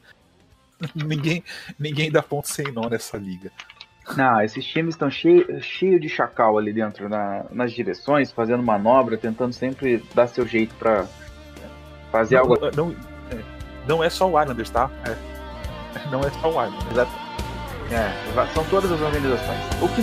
[0.94, 1.42] ninguém,
[1.78, 3.50] ninguém dá ponto sem nó nessa liga.
[4.16, 9.16] Não, esses times estão cheios cheio de chacal ali dentro, na, nas direções, fazendo manobra,
[9.16, 11.06] tentando sempre dar seu jeito para
[12.10, 12.58] fazer não, algo.
[12.76, 12.90] Não,
[13.30, 13.42] é,
[13.86, 14.90] não é só o Islanders, tá?
[15.06, 17.08] É, não é só o Islanders.
[17.92, 19.58] É, são todas as organizações.
[19.80, 20.02] O que,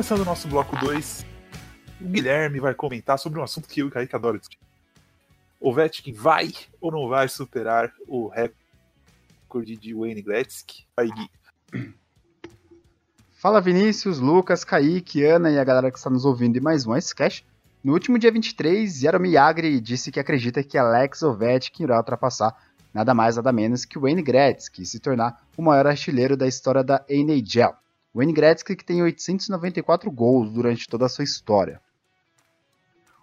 [0.00, 1.26] Começando o nosso bloco 2,
[2.00, 4.58] o Guilherme vai comentar sobre um assunto que eu e o Kaique adoram discutir.
[5.60, 10.86] O Vetkin vai ou não vai superar o recorde de Wayne Gretzky?
[10.96, 11.92] Vai, Gui.
[13.32, 16.96] Fala Vinícius, Lucas, Kaique, Ana e a galera que está nos ouvindo em mais um
[16.96, 17.46] Icecast.
[17.84, 22.56] No último dia 23, Jaromir Jagr disse que acredita que Alex Ovechkin irá ultrapassar
[22.94, 26.82] nada mais nada menos que Wayne Gretzky e se tornar o maior artilheiro da história
[26.82, 27.76] da NHL.
[28.14, 31.80] Wayne Gretzky que tem 894 gols durante toda a sua história.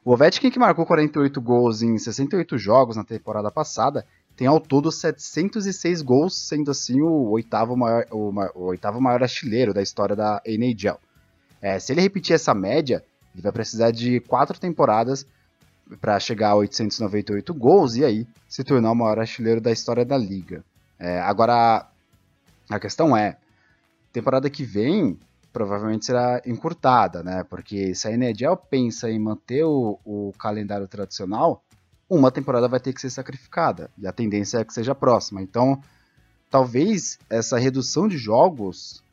[0.04, 4.06] O Ovechkin, que marcou 48 gols em 68 jogos na temporada passada,
[4.38, 9.73] tem ao todo 706 gols, sendo assim o oitavo maior, o, o oitavo maior artilheiro
[9.73, 10.97] da história da NHL.
[11.62, 15.28] É, se ele repetir essa média, ele vai precisar de quatro temporadas
[16.00, 20.17] para chegar a 898 gols e aí se tornar o maior artilheiro da história da
[20.17, 20.63] liga.
[21.00, 21.86] É, agora,
[22.69, 23.38] a questão é,
[24.12, 25.20] temporada que vem
[25.52, 27.43] provavelmente será encurtada, né?
[27.43, 31.63] Porque se a NHL pensa em manter o, o, calendário tradicional,
[32.10, 33.89] uma temporada vai ter que ser sacrificada.
[33.98, 35.41] E a tendência é que seja próxima.
[35.41, 35.82] Então,
[36.50, 39.04] talvez essa redução de jogos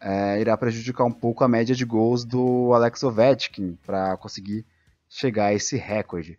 [0.00, 4.66] é, irá prejudicar um pouco a média de gols do Alex Ovechkin para conseguir
[5.08, 6.38] chegar a esse recorde.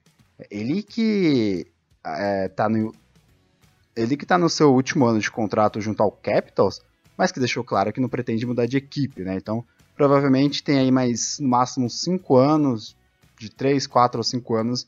[0.52, 1.66] Ele que
[2.04, 2.94] é, tá no
[3.96, 6.82] ele que tá no seu último ano de contrato junto ao Capitals,
[7.18, 9.36] mas que deixou claro que não pretende mudar de equipe, né?
[9.36, 9.64] Então,
[9.96, 12.96] provavelmente tem aí mais, no máximo, 5 anos,
[13.38, 14.88] de 3, 4 ou 5 anos,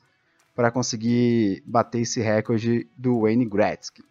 [0.56, 4.04] para conseguir bater esse recorde do Wayne Gretzky.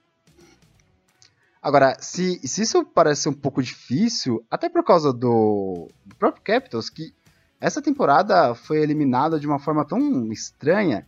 [1.60, 6.88] Agora, se, se isso parece um pouco difícil, até por causa do, do próprio Capitals,
[6.88, 7.12] que
[7.60, 11.04] essa temporada foi eliminada de uma forma tão estranha,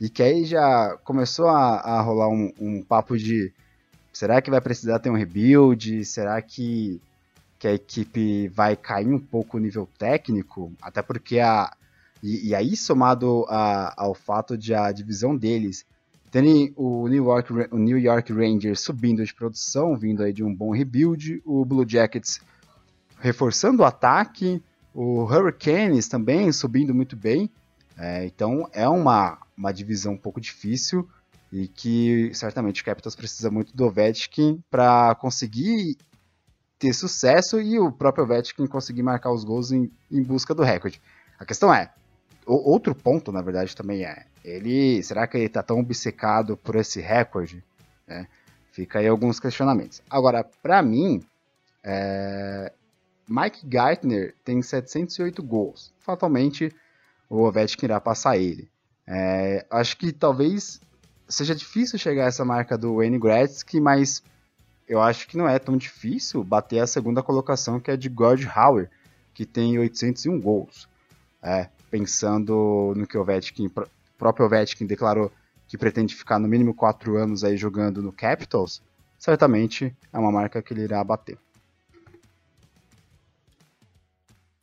[0.00, 3.52] e que aí já começou a, a rolar um, um papo de
[4.20, 6.04] Será que vai precisar ter um rebuild?
[6.04, 7.00] Será que,
[7.58, 10.70] que a equipe vai cair um pouco o nível técnico?
[10.82, 11.74] Até porque a.
[12.22, 15.86] E, e aí, somado a, ao fato de a divisão deles
[16.30, 20.54] terem o New, York, o New York Rangers subindo de produção, vindo aí de um
[20.54, 22.42] bom rebuild, o Blue Jackets
[23.20, 27.48] reforçando o ataque, o Hurricanes também subindo muito bem.
[27.96, 31.08] É, então é uma, uma divisão um pouco difícil
[31.52, 35.96] e que certamente o Capitals precisa muito do Ovechkin para conseguir
[36.78, 41.00] ter sucesso e o próprio Ovechkin conseguir marcar os gols em, em busca do recorde.
[41.38, 41.90] A questão é,
[42.46, 46.76] o, outro ponto na verdade também é, ele será que ele está tão obcecado por
[46.76, 47.64] esse recorde?
[48.06, 48.26] É,
[48.72, 50.00] fica aí alguns questionamentos.
[50.08, 51.22] Agora, para mim,
[51.82, 52.72] é,
[53.28, 55.92] Mike Geithner tem 708 gols.
[55.98, 56.74] Fatalmente,
[57.28, 58.70] o Ovechkin irá passar ele.
[59.06, 60.80] É, acho que talvez
[61.30, 64.22] seja difícil chegar a essa marca do Wayne Gretzky, mas
[64.88, 68.46] eu acho que não é tão difícil bater a segunda colocação, que é de Gord
[68.52, 68.90] Hauer,
[69.32, 70.88] que tem 801 gols.
[71.42, 73.88] É, pensando no que o o
[74.18, 75.32] próprio Ovechkin declarou
[75.66, 78.82] que pretende ficar no mínimo 4 anos aí jogando no Capitals,
[79.18, 81.38] certamente é uma marca que ele irá bater.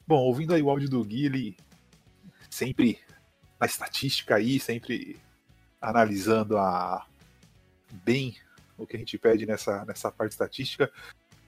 [0.06, 1.58] Bom, ouvindo aí o áudio do Gui, ele
[2.50, 3.00] sempre
[3.60, 5.18] na estatística aí, sempre
[5.82, 7.06] analisando a
[8.04, 8.36] bem
[8.78, 10.92] o que a gente pede nessa, nessa parte estatística,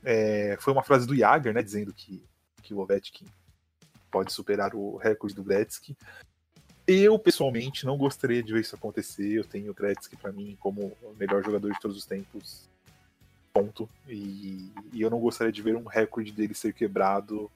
[0.04, 2.24] é, foi uma frase do Jagger, né, dizendo que,
[2.64, 3.26] que o Ovechkin
[4.10, 5.96] pode superar o recorde do Gretzky.
[6.88, 9.32] Eu, pessoalmente, não gostaria de ver isso acontecer.
[9.32, 12.68] Eu tenho o Gretzky, para mim, como o melhor jogador de todos os tempos.
[13.54, 13.88] Ponto.
[14.08, 17.52] E, e, eu não gostaria de ver um recorde dele ser quebrado.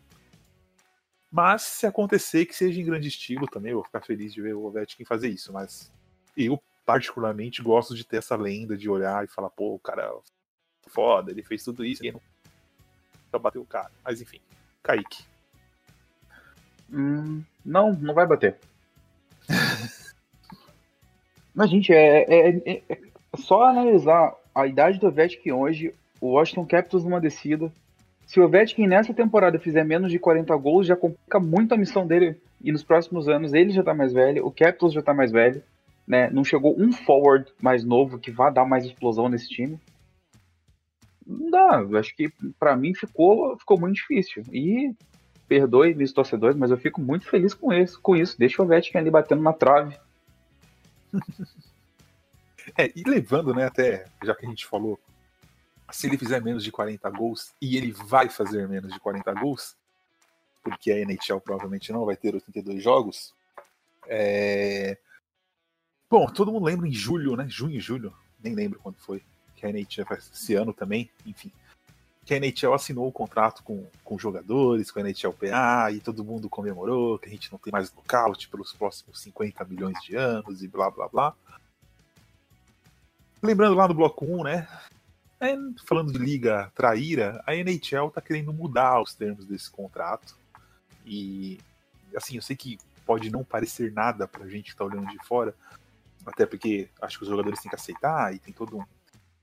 [1.32, 4.54] Mas, se acontecer, que seja em grande estilo também, eu vou ficar feliz de ver
[4.54, 5.52] o Ovechkin fazer isso.
[5.52, 5.92] Mas
[6.36, 10.90] eu particularmente gosto de ter essa lenda de olhar e falar, pô, o cara é
[10.90, 12.22] foda, ele fez tudo isso e não
[13.34, 13.90] pra bater o cara.
[14.04, 14.40] Mas enfim,
[14.84, 15.26] Kaique.
[16.92, 18.58] Hum, não, não vai bater.
[21.56, 22.98] Mas, gente, é, é, é, é,
[23.36, 27.72] só analisar a idade do Ovechkin hoje, o Washington Capitals numa descida.
[28.26, 32.08] Se o Ovechkin nessa temporada fizer menos de 40 gols, já complica muito a missão
[32.08, 32.40] dele.
[32.62, 35.62] E nos próximos anos ele já tá mais velho, o Capitals já tá mais velho.
[36.08, 36.30] Né?
[36.30, 39.80] Não chegou um forward mais novo que vá dar mais explosão nesse time.
[41.26, 44.43] Não dá, acho que para mim ficou, ficou muito difícil.
[44.51, 44.93] E
[45.47, 47.99] perdoe meus torcedores, mas eu fico muito feliz com isso.
[48.01, 48.38] Com isso.
[48.38, 49.97] Deixa o Ovechkin ali batendo na trave.
[52.78, 54.97] É, e levando, né, até, já que a gente falou,
[55.91, 59.76] se ele fizer menos de 40 gols, e ele vai fazer menos de 40 gols,
[60.64, 63.34] porque a NHL provavelmente não vai ter 82 jogos,
[64.08, 64.97] é...
[66.14, 67.47] Bom, todo mundo lembra em julho, né?
[67.49, 69.24] Junho, julho, nem lembro quando foi,
[69.55, 71.51] que a NHL esse ano também, enfim.
[72.24, 76.47] Que a NHL assinou o contrato com, com jogadores, com a NHLPA, e todo mundo
[76.47, 80.68] comemorou que a gente não tem mais lockout pelos próximos 50 milhões de anos e
[80.68, 81.34] blá blá blá.
[83.41, 84.68] Lembrando lá no bloco 1, né?
[85.39, 90.38] É, falando de liga traíra, a NHL tá querendo mudar os termos desse contrato.
[91.07, 91.59] E
[92.16, 95.55] assim, eu sei que pode não parecer nada pra gente que tá olhando de fora,
[96.26, 98.86] até porque acho que os jogadores têm que aceitar e tem todo um.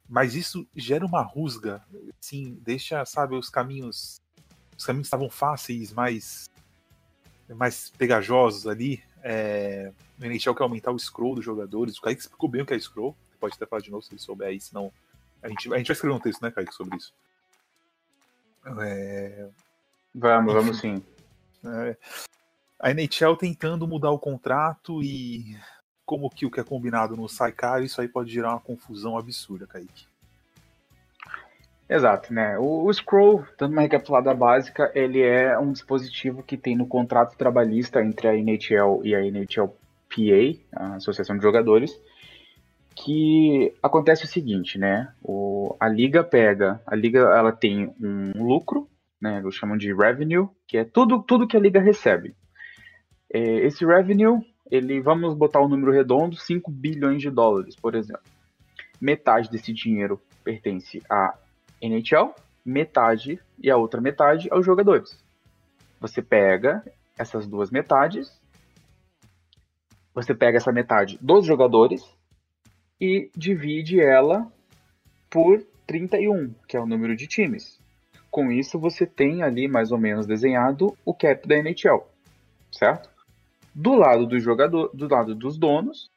[0.09, 1.83] Mas isso gera uma rusga,
[2.21, 4.21] assim, deixa, sabe, os caminhos.
[4.77, 6.51] Os caminhos estavam fáceis, mais,
[7.49, 9.03] mais pegajosos ali.
[9.23, 11.99] É, o NHL quer aumentar o scroll dos jogadores.
[11.99, 14.21] O Kaique explicou bem o que é scroll pode até falar de novo se ele
[14.21, 14.93] souber aí, senão.
[15.43, 17.15] A gente, a gente vai escrever um texto, né, Kaique, sobre isso.
[18.79, 19.49] É...
[20.15, 21.03] Vamos, vamos sim.
[21.65, 21.97] É...
[22.79, 25.59] A NHL tentando mudar o contrato e
[26.11, 29.17] como que o que é combinado não sai caro, isso aí pode gerar uma confusão
[29.17, 30.09] absurda, Kaique.
[31.89, 32.59] Exato, né?
[32.59, 37.39] O, o Scroll, dando uma recapitulada básica, ele é um dispositivo que tem no contrato
[37.39, 41.97] trabalhista entre a NHL e a NHLPA, a Associação de Jogadores,
[42.97, 45.13] que acontece o seguinte, né?
[45.23, 48.89] O, a liga pega, a liga ela tem um lucro,
[49.23, 49.39] né?
[49.39, 52.35] Eles chamam de revenue, que é tudo, tudo que a liga recebe.
[53.33, 54.41] É, esse revenue,
[54.71, 58.23] ele, vamos botar o um número redondo, 5 bilhões de dólares, por exemplo.
[59.01, 61.37] Metade desse dinheiro pertence à
[61.83, 65.19] NHL, metade e a outra metade aos jogadores.
[66.01, 66.85] Você pega
[67.19, 68.41] essas duas metades,
[70.15, 72.05] você pega essa metade dos jogadores
[73.01, 74.51] e divide ela
[75.29, 77.81] por 31, que é o número de times.
[78.31, 82.07] Com isso, você tem ali mais ou menos desenhado o cap da NHL,
[82.71, 83.11] certo?
[83.75, 86.11] Do lado do jogador, do lado dos donos,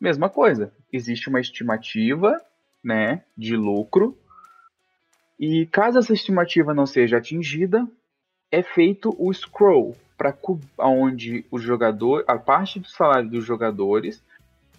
[0.00, 0.72] mesma coisa.
[0.92, 2.40] Existe uma estimativa,
[2.82, 4.16] né, de lucro.
[5.38, 7.86] E caso essa estimativa não seja atingida,
[8.50, 10.36] é feito o scroll para
[10.78, 14.22] onde o jogador, a parte do salário dos jogadores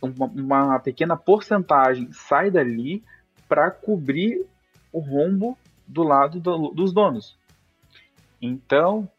[0.01, 3.03] uma, uma pequena porcentagem sai dali
[3.47, 4.45] para cobrir
[4.91, 5.57] o rombo
[5.87, 7.37] do lado do, dos donos.
[8.41, 9.09] Então,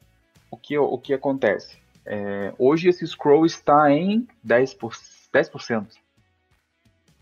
[0.50, 1.78] o que, o que acontece?
[2.12, 4.76] É, hoje esse scroll está em 10%.
[5.32, 5.86] 10%.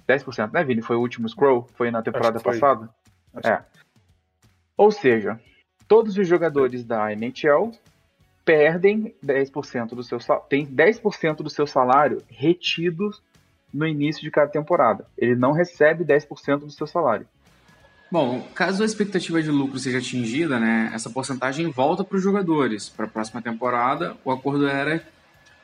[0.09, 0.80] 10%, né, Vini?
[0.80, 1.68] Foi o último scroll?
[1.74, 2.89] Foi na temporada passada?
[3.45, 3.62] É.
[4.78, 5.39] Ou seja,
[5.86, 7.72] todos os jogadores da NHL
[8.47, 10.18] perdem 10% do seu
[10.49, 13.22] tem 10% do seu salário retidos
[13.70, 15.07] no início de cada temporada.
[15.18, 17.28] Ele não recebe 10% do seu salário.
[18.11, 22.88] Bom, caso a expectativa de lucro seja atingida, né, essa porcentagem volta para os jogadores.
[22.88, 25.06] Para a próxima temporada, o acordo era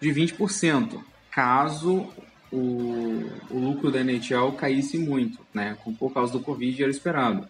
[0.01, 2.09] de 20%, caso
[2.53, 7.49] o, o lucro da NHL caísse muito, né, por causa do Covid era esperado.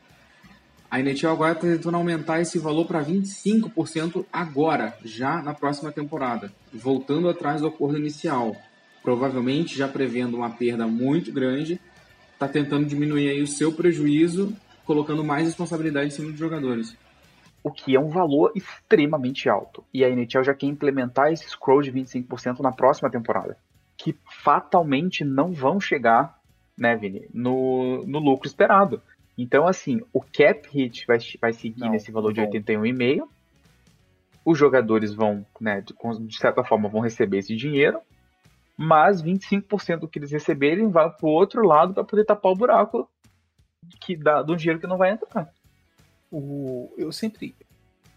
[0.89, 6.53] A NHL agora está tentando aumentar esse valor para 25% agora, já na próxima temporada,
[6.73, 8.57] voltando atrás do acordo inicial
[9.05, 11.79] provavelmente já prevendo uma perda muito grande,
[12.33, 16.97] está tentando diminuir aí o seu prejuízo, colocando mais responsabilidade em cima dos jogadores.
[17.63, 19.85] O que é um valor extremamente alto.
[19.93, 23.57] E a NHL já quer implementar esse scroll de 25% na próxima temporada.
[23.97, 26.39] Que fatalmente não vão chegar,
[26.77, 29.01] né, Vini, no, no lucro esperado.
[29.37, 33.27] Então, assim, o cap hit vai, vai seguir não, nesse valor de 81,5.
[34.45, 35.95] Os jogadores vão, né, de,
[36.27, 37.99] de certa forma, vão receber esse dinheiro
[38.77, 42.57] mas 25% do que eles receberem vai para o outro lado para poder tapar o
[42.57, 43.09] buraco
[44.01, 45.53] que dá do dinheiro que não vai entrar.
[46.31, 47.55] O, eu sempre,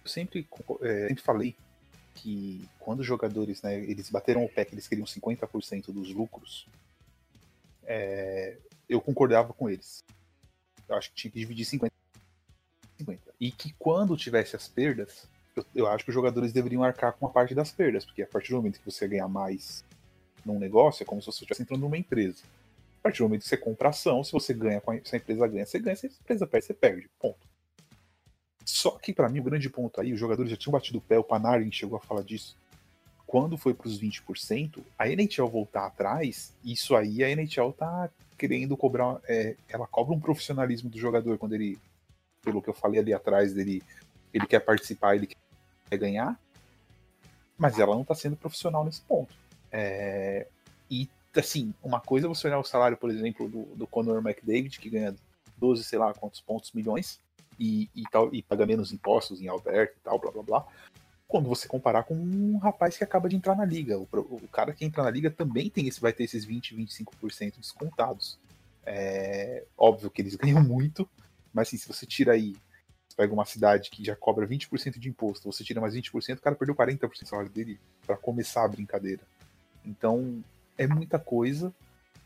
[0.03, 0.47] eu sempre,
[0.81, 1.55] é, sempre falei
[2.15, 6.67] que quando os jogadores, né, eles bateram o pé que eles queriam 50% dos lucros,
[7.85, 8.57] é,
[8.89, 10.03] eu concordava com eles.
[10.89, 11.93] Eu acho que tinha que dividir 50,
[12.97, 13.33] 50.
[13.39, 17.25] E que quando tivesse as perdas, eu, eu acho que os jogadores deveriam arcar com
[17.25, 19.83] uma parte das perdas, porque a partir do momento que você ganhar mais
[20.45, 22.43] num negócio, é como se você estivesse entrando numa empresa.
[23.07, 25.79] Partir do momento que você compra ação, se você ganha, se a empresa ganha, você
[25.79, 27.09] ganha, se a empresa perde, você perde.
[27.17, 27.37] Ponto.
[28.65, 31.17] Só que, para mim, o grande ponto aí, os jogadores já tinham batido o pé,
[31.17, 32.57] o Panarin chegou a falar disso.
[33.25, 38.75] quando foi para os 20%, a NHL voltar atrás, isso aí a NHL tá querendo
[38.75, 39.21] cobrar.
[39.25, 41.79] É, ela cobra um profissionalismo do jogador quando ele,
[42.41, 43.81] pelo que eu falei ali atrás, dele,
[44.33, 46.37] ele quer participar, ele quer ganhar,
[47.57, 49.33] mas ela não tá sendo profissional nesse ponto.
[49.71, 50.45] É,
[50.91, 54.79] e assim, uma coisa é você olhar o salário, por exemplo, do, do Conor McDavid,
[54.79, 55.15] que ganha
[55.57, 57.19] 12, sei lá quantos pontos milhões,
[57.59, 60.67] e, e, tal, e paga menos impostos em Alberta e tal, blá blá blá
[61.27, 63.99] quando você comparar com um rapaz que acaba de entrar na liga.
[63.99, 67.59] O, o cara que entra na liga também tem esse, vai ter esses 20, 25%
[67.59, 68.39] descontados.
[68.85, 71.07] É, óbvio que eles ganham muito,
[71.53, 72.55] mas assim, se você tira aí,
[73.07, 76.41] você pega uma cidade que já cobra 20% de imposto, você tira mais 20%, o
[76.41, 79.23] cara perdeu 40% do salário dele para começar a brincadeira.
[79.83, 80.41] Então,
[80.77, 81.73] é muita coisa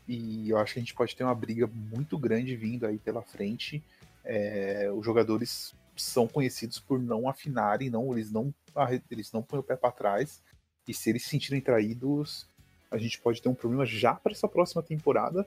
[0.06, 3.22] e eu acho que a gente pode ter uma briga muito grande vindo aí pela
[3.22, 3.82] frente.
[4.24, 8.52] É, os jogadores são conhecidos por não afinarem, não, eles não
[9.10, 10.42] eles não põem o pé para trás.
[10.86, 12.48] E se eles se sentirem traídos,
[12.90, 15.46] a gente pode ter um problema já para essa próxima temporada,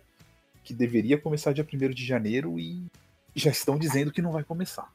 [0.63, 2.85] que deveria começar dia 1 de janeiro e
[3.35, 4.91] já estão dizendo que não vai começar.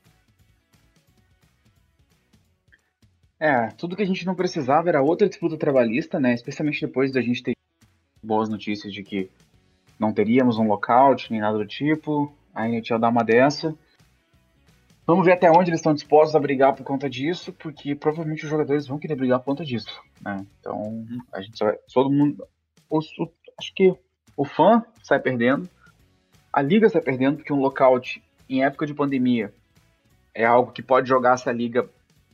[3.38, 6.34] É, tudo que a gente não precisava era outra disputa trabalhista, né?
[6.34, 7.56] Especialmente depois da gente ter
[8.22, 9.30] boas notícias de que
[9.98, 12.32] não teríamos um lockout nem nada do tipo.
[12.54, 13.74] A NHL dá uma dessa.
[15.06, 18.50] Vamos ver até onde eles estão dispostos a brigar por conta disso, porque provavelmente os
[18.50, 20.00] jogadores vão querer brigar por conta disso.
[20.20, 20.46] Né?
[20.58, 21.76] Então, a gente vai.
[21.92, 22.46] Todo mundo.
[22.88, 23.94] O, acho que
[24.36, 25.68] o fã sai perdendo,
[26.52, 29.52] a liga sai perdendo, porque um lockout em época de pandemia
[30.34, 31.88] é algo que pode jogar essa liga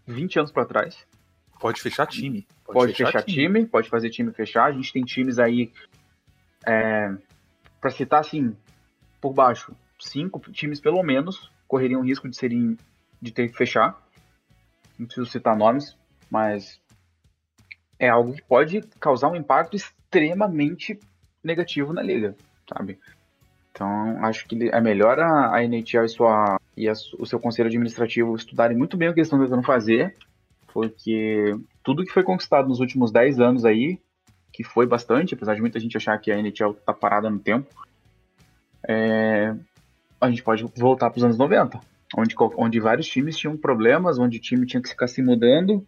[0.07, 1.07] 20 anos para trás.
[1.61, 2.47] Pode fechar time.
[2.67, 3.53] Pode, pode fechar, time.
[3.53, 3.67] time.
[3.67, 4.65] pode fazer time fechar.
[4.65, 5.73] A gente tem times aí,
[6.67, 7.15] é,
[7.81, 8.57] para citar assim,
[9.21, 12.77] por baixo, cinco times pelo menos correriam risco de serem
[13.21, 14.01] de ter que fechar.
[14.99, 15.97] Não preciso citar nomes,
[16.31, 16.81] mas
[17.99, 20.99] é algo que pode causar um impacto extremamente
[21.43, 22.35] negativo na liga,
[22.69, 22.99] sabe?
[23.71, 27.69] Então, acho que é melhor a, a NHL e, sua, e a, o seu conselho
[27.69, 30.17] administrativo estudarem muito bem o que eles estão tentando fazer,
[30.77, 33.99] porque tudo que foi conquistado nos últimos 10 anos aí,
[34.53, 37.75] que foi bastante, apesar de muita gente achar que a NHL está parada no tempo,
[38.87, 39.57] é,
[40.21, 41.81] a gente pode voltar para os anos 90,
[42.15, 45.83] onde, onde vários times tinham problemas, onde o time tinha que ficar se mudando.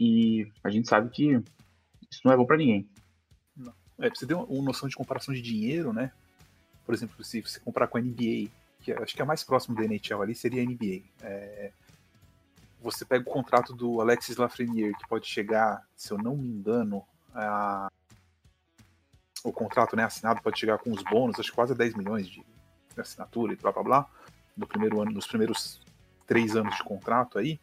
[0.00, 1.34] E a gente sabe que
[2.10, 2.88] isso não é bom para ninguém.
[3.98, 6.10] É, você ter uma, uma noção de comparação de dinheiro, né?
[6.86, 8.48] Por exemplo, se você comparar com a NBA,
[8.80, 11.02] que acho que é mais próximo da NHL ali, seria a NBA.
[11.20, 11.70] É,
[12.80, 17.04] você pega o contrato do Alexis Lafreniere, que pode chegar, se eu não me engano,
[17.34, 17.88] a,
[19.44, 22.44] o contrato né, assinado pode chegar com os bônus, acho que quase 10 milhões de,
[22.96, 24.10] assinatura e blá blá blá,
[24.56, 25.80] no primeiro ano, nos primeiros
[26.26, 27.60] três anos de contrato aí,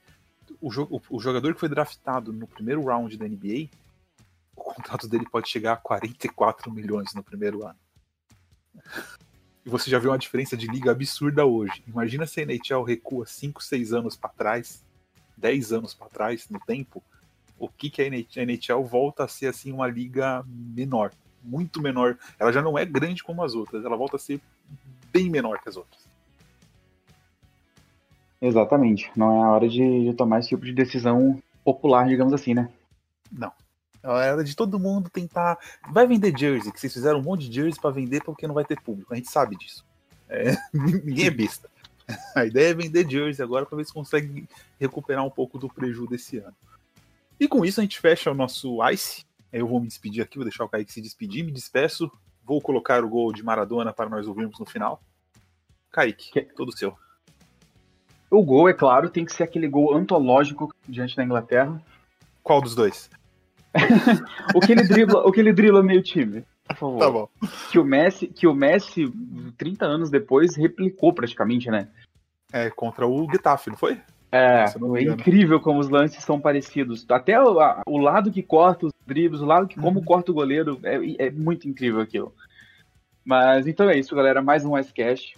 [0.62, 3.70] o, o, o jogador que foi draftado no primeiro round da NBA,
[4.56, 7.78] o contrato dele pode chegar a 44 milhões no primeiro ano.
[9.66, 11.84] E você já viu uma diferença de liga absurda hoje.
[11.88, 14.86] Imagina se a NHL recua 5, 6 anos para trás,
[15.38, 17.04] 10 anos para trás no tempo,
[17.58, 21.12] o que, que a NHL volta a ser assim uma liga menor,
[21.44, 22.18] muito menor.
[22.38, 24.42] Ela já não é grande como as outras, ela volta a ser
[25.12, 26.06] bem menor que as outras.
[28.42, 29.10] Exatamente.
[29.16, 32.70] Não é a hora de, de tomar esse tipo de decisão popular, digamos assim, né?
[33.32, 33.52] Não.
[34.04, 35.58] É hora de todo mundo tentar.
[35.92, 38.64] Vai vender jersey, que vocês fizeram um monte de jersey para vender porque não vai
[38.64, 39.12] ter público.
[39.12, 39.84] A gente sabe disso.
[40.30, 40.56] É...
[40.74, 41.70] Ninguém é besta.
[42.36, 44.48] A ideia é vender jersey agora para ver se consegue
[44.80, 46.56] recuperar um pouco do prejuízo desse ano.
[47.40, 49.26] E com isso a gente fecha o nosso Ice.
[49.52, 52.12] Eu vou me despedir aqui, vou deixar o Kaique se despedir, me despeço.
[52.44, 55.02] Vou colocar o gol de Maradona para nós ouvirmos no final.
[55.92, 56.42] Kaique, que...
[56.42, 56.96] todo seu.
[58.30, 61.82] O gol, é claro, tem que ser aquele gol antológico diante da Inglaterra.
[62.44, 63.10] Qual dos dois?
[64.54, 66.46] o, que ele dribla, o que ele dribla meio time.
[66.68, 67.00] Por favor.
[67.00, 67.30] Tá bom.
[67.72, 69.12] Que o Messi, que o Messi
[69.58, 71.90] 30 anos depois replicou praticamente, né?
[72.52, 74.00] É, contra o Getafe, não foi?
[74.32, 77.06] É, é incrível como os lances são parecidos.
[77.10, 80.06] Até o, a, o lado que corta os dribles, o lado que como uhum.
[80.06, 82.34] corta o goleiro, é, é, muito incrível aquilo.
[83.24, 84.42] Mas então é isso, galera.
[84.42, 85.38] Mais um Icecast.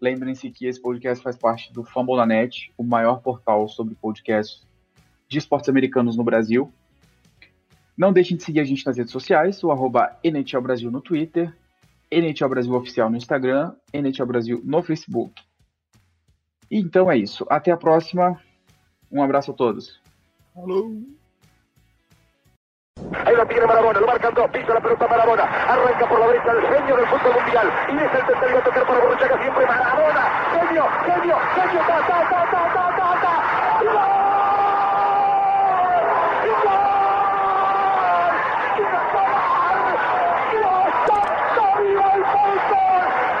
[0.00, 4.66] Lembrem-se que esse podcast faz parte do Fambonanet, o maior portal sobre podcasts
[5.28, 6.72] de esportes americanos no Brasil.
[7.98, 11.52] Não deixem de seguir a gente nas redes sociais, o arroba NHL Brasil no Twitter,
[12.12, 15.42] NHL Brasil Oficial no Instagram, NHL Brasil no Facebook.
[16.70, 17.44] Então é isso.
[17.50, 18.40] Até a próxima.
[19.10, 20.00] Um abraço a todos.
[20.54, 20.92] Falou.
[23.24, 26.50] Ahí lo tiene Marabona, lo marcan dos, pisa la pelota Marabona, arranca por la derecha
[26.50, 30.22] el genio del fútbol mundial, y es el tercero a tocar para Borruchaga siempre Marabona,
[30.50, 34.17] genio, genio, genio, ta, ta, ta, ta, ta, ta, ta,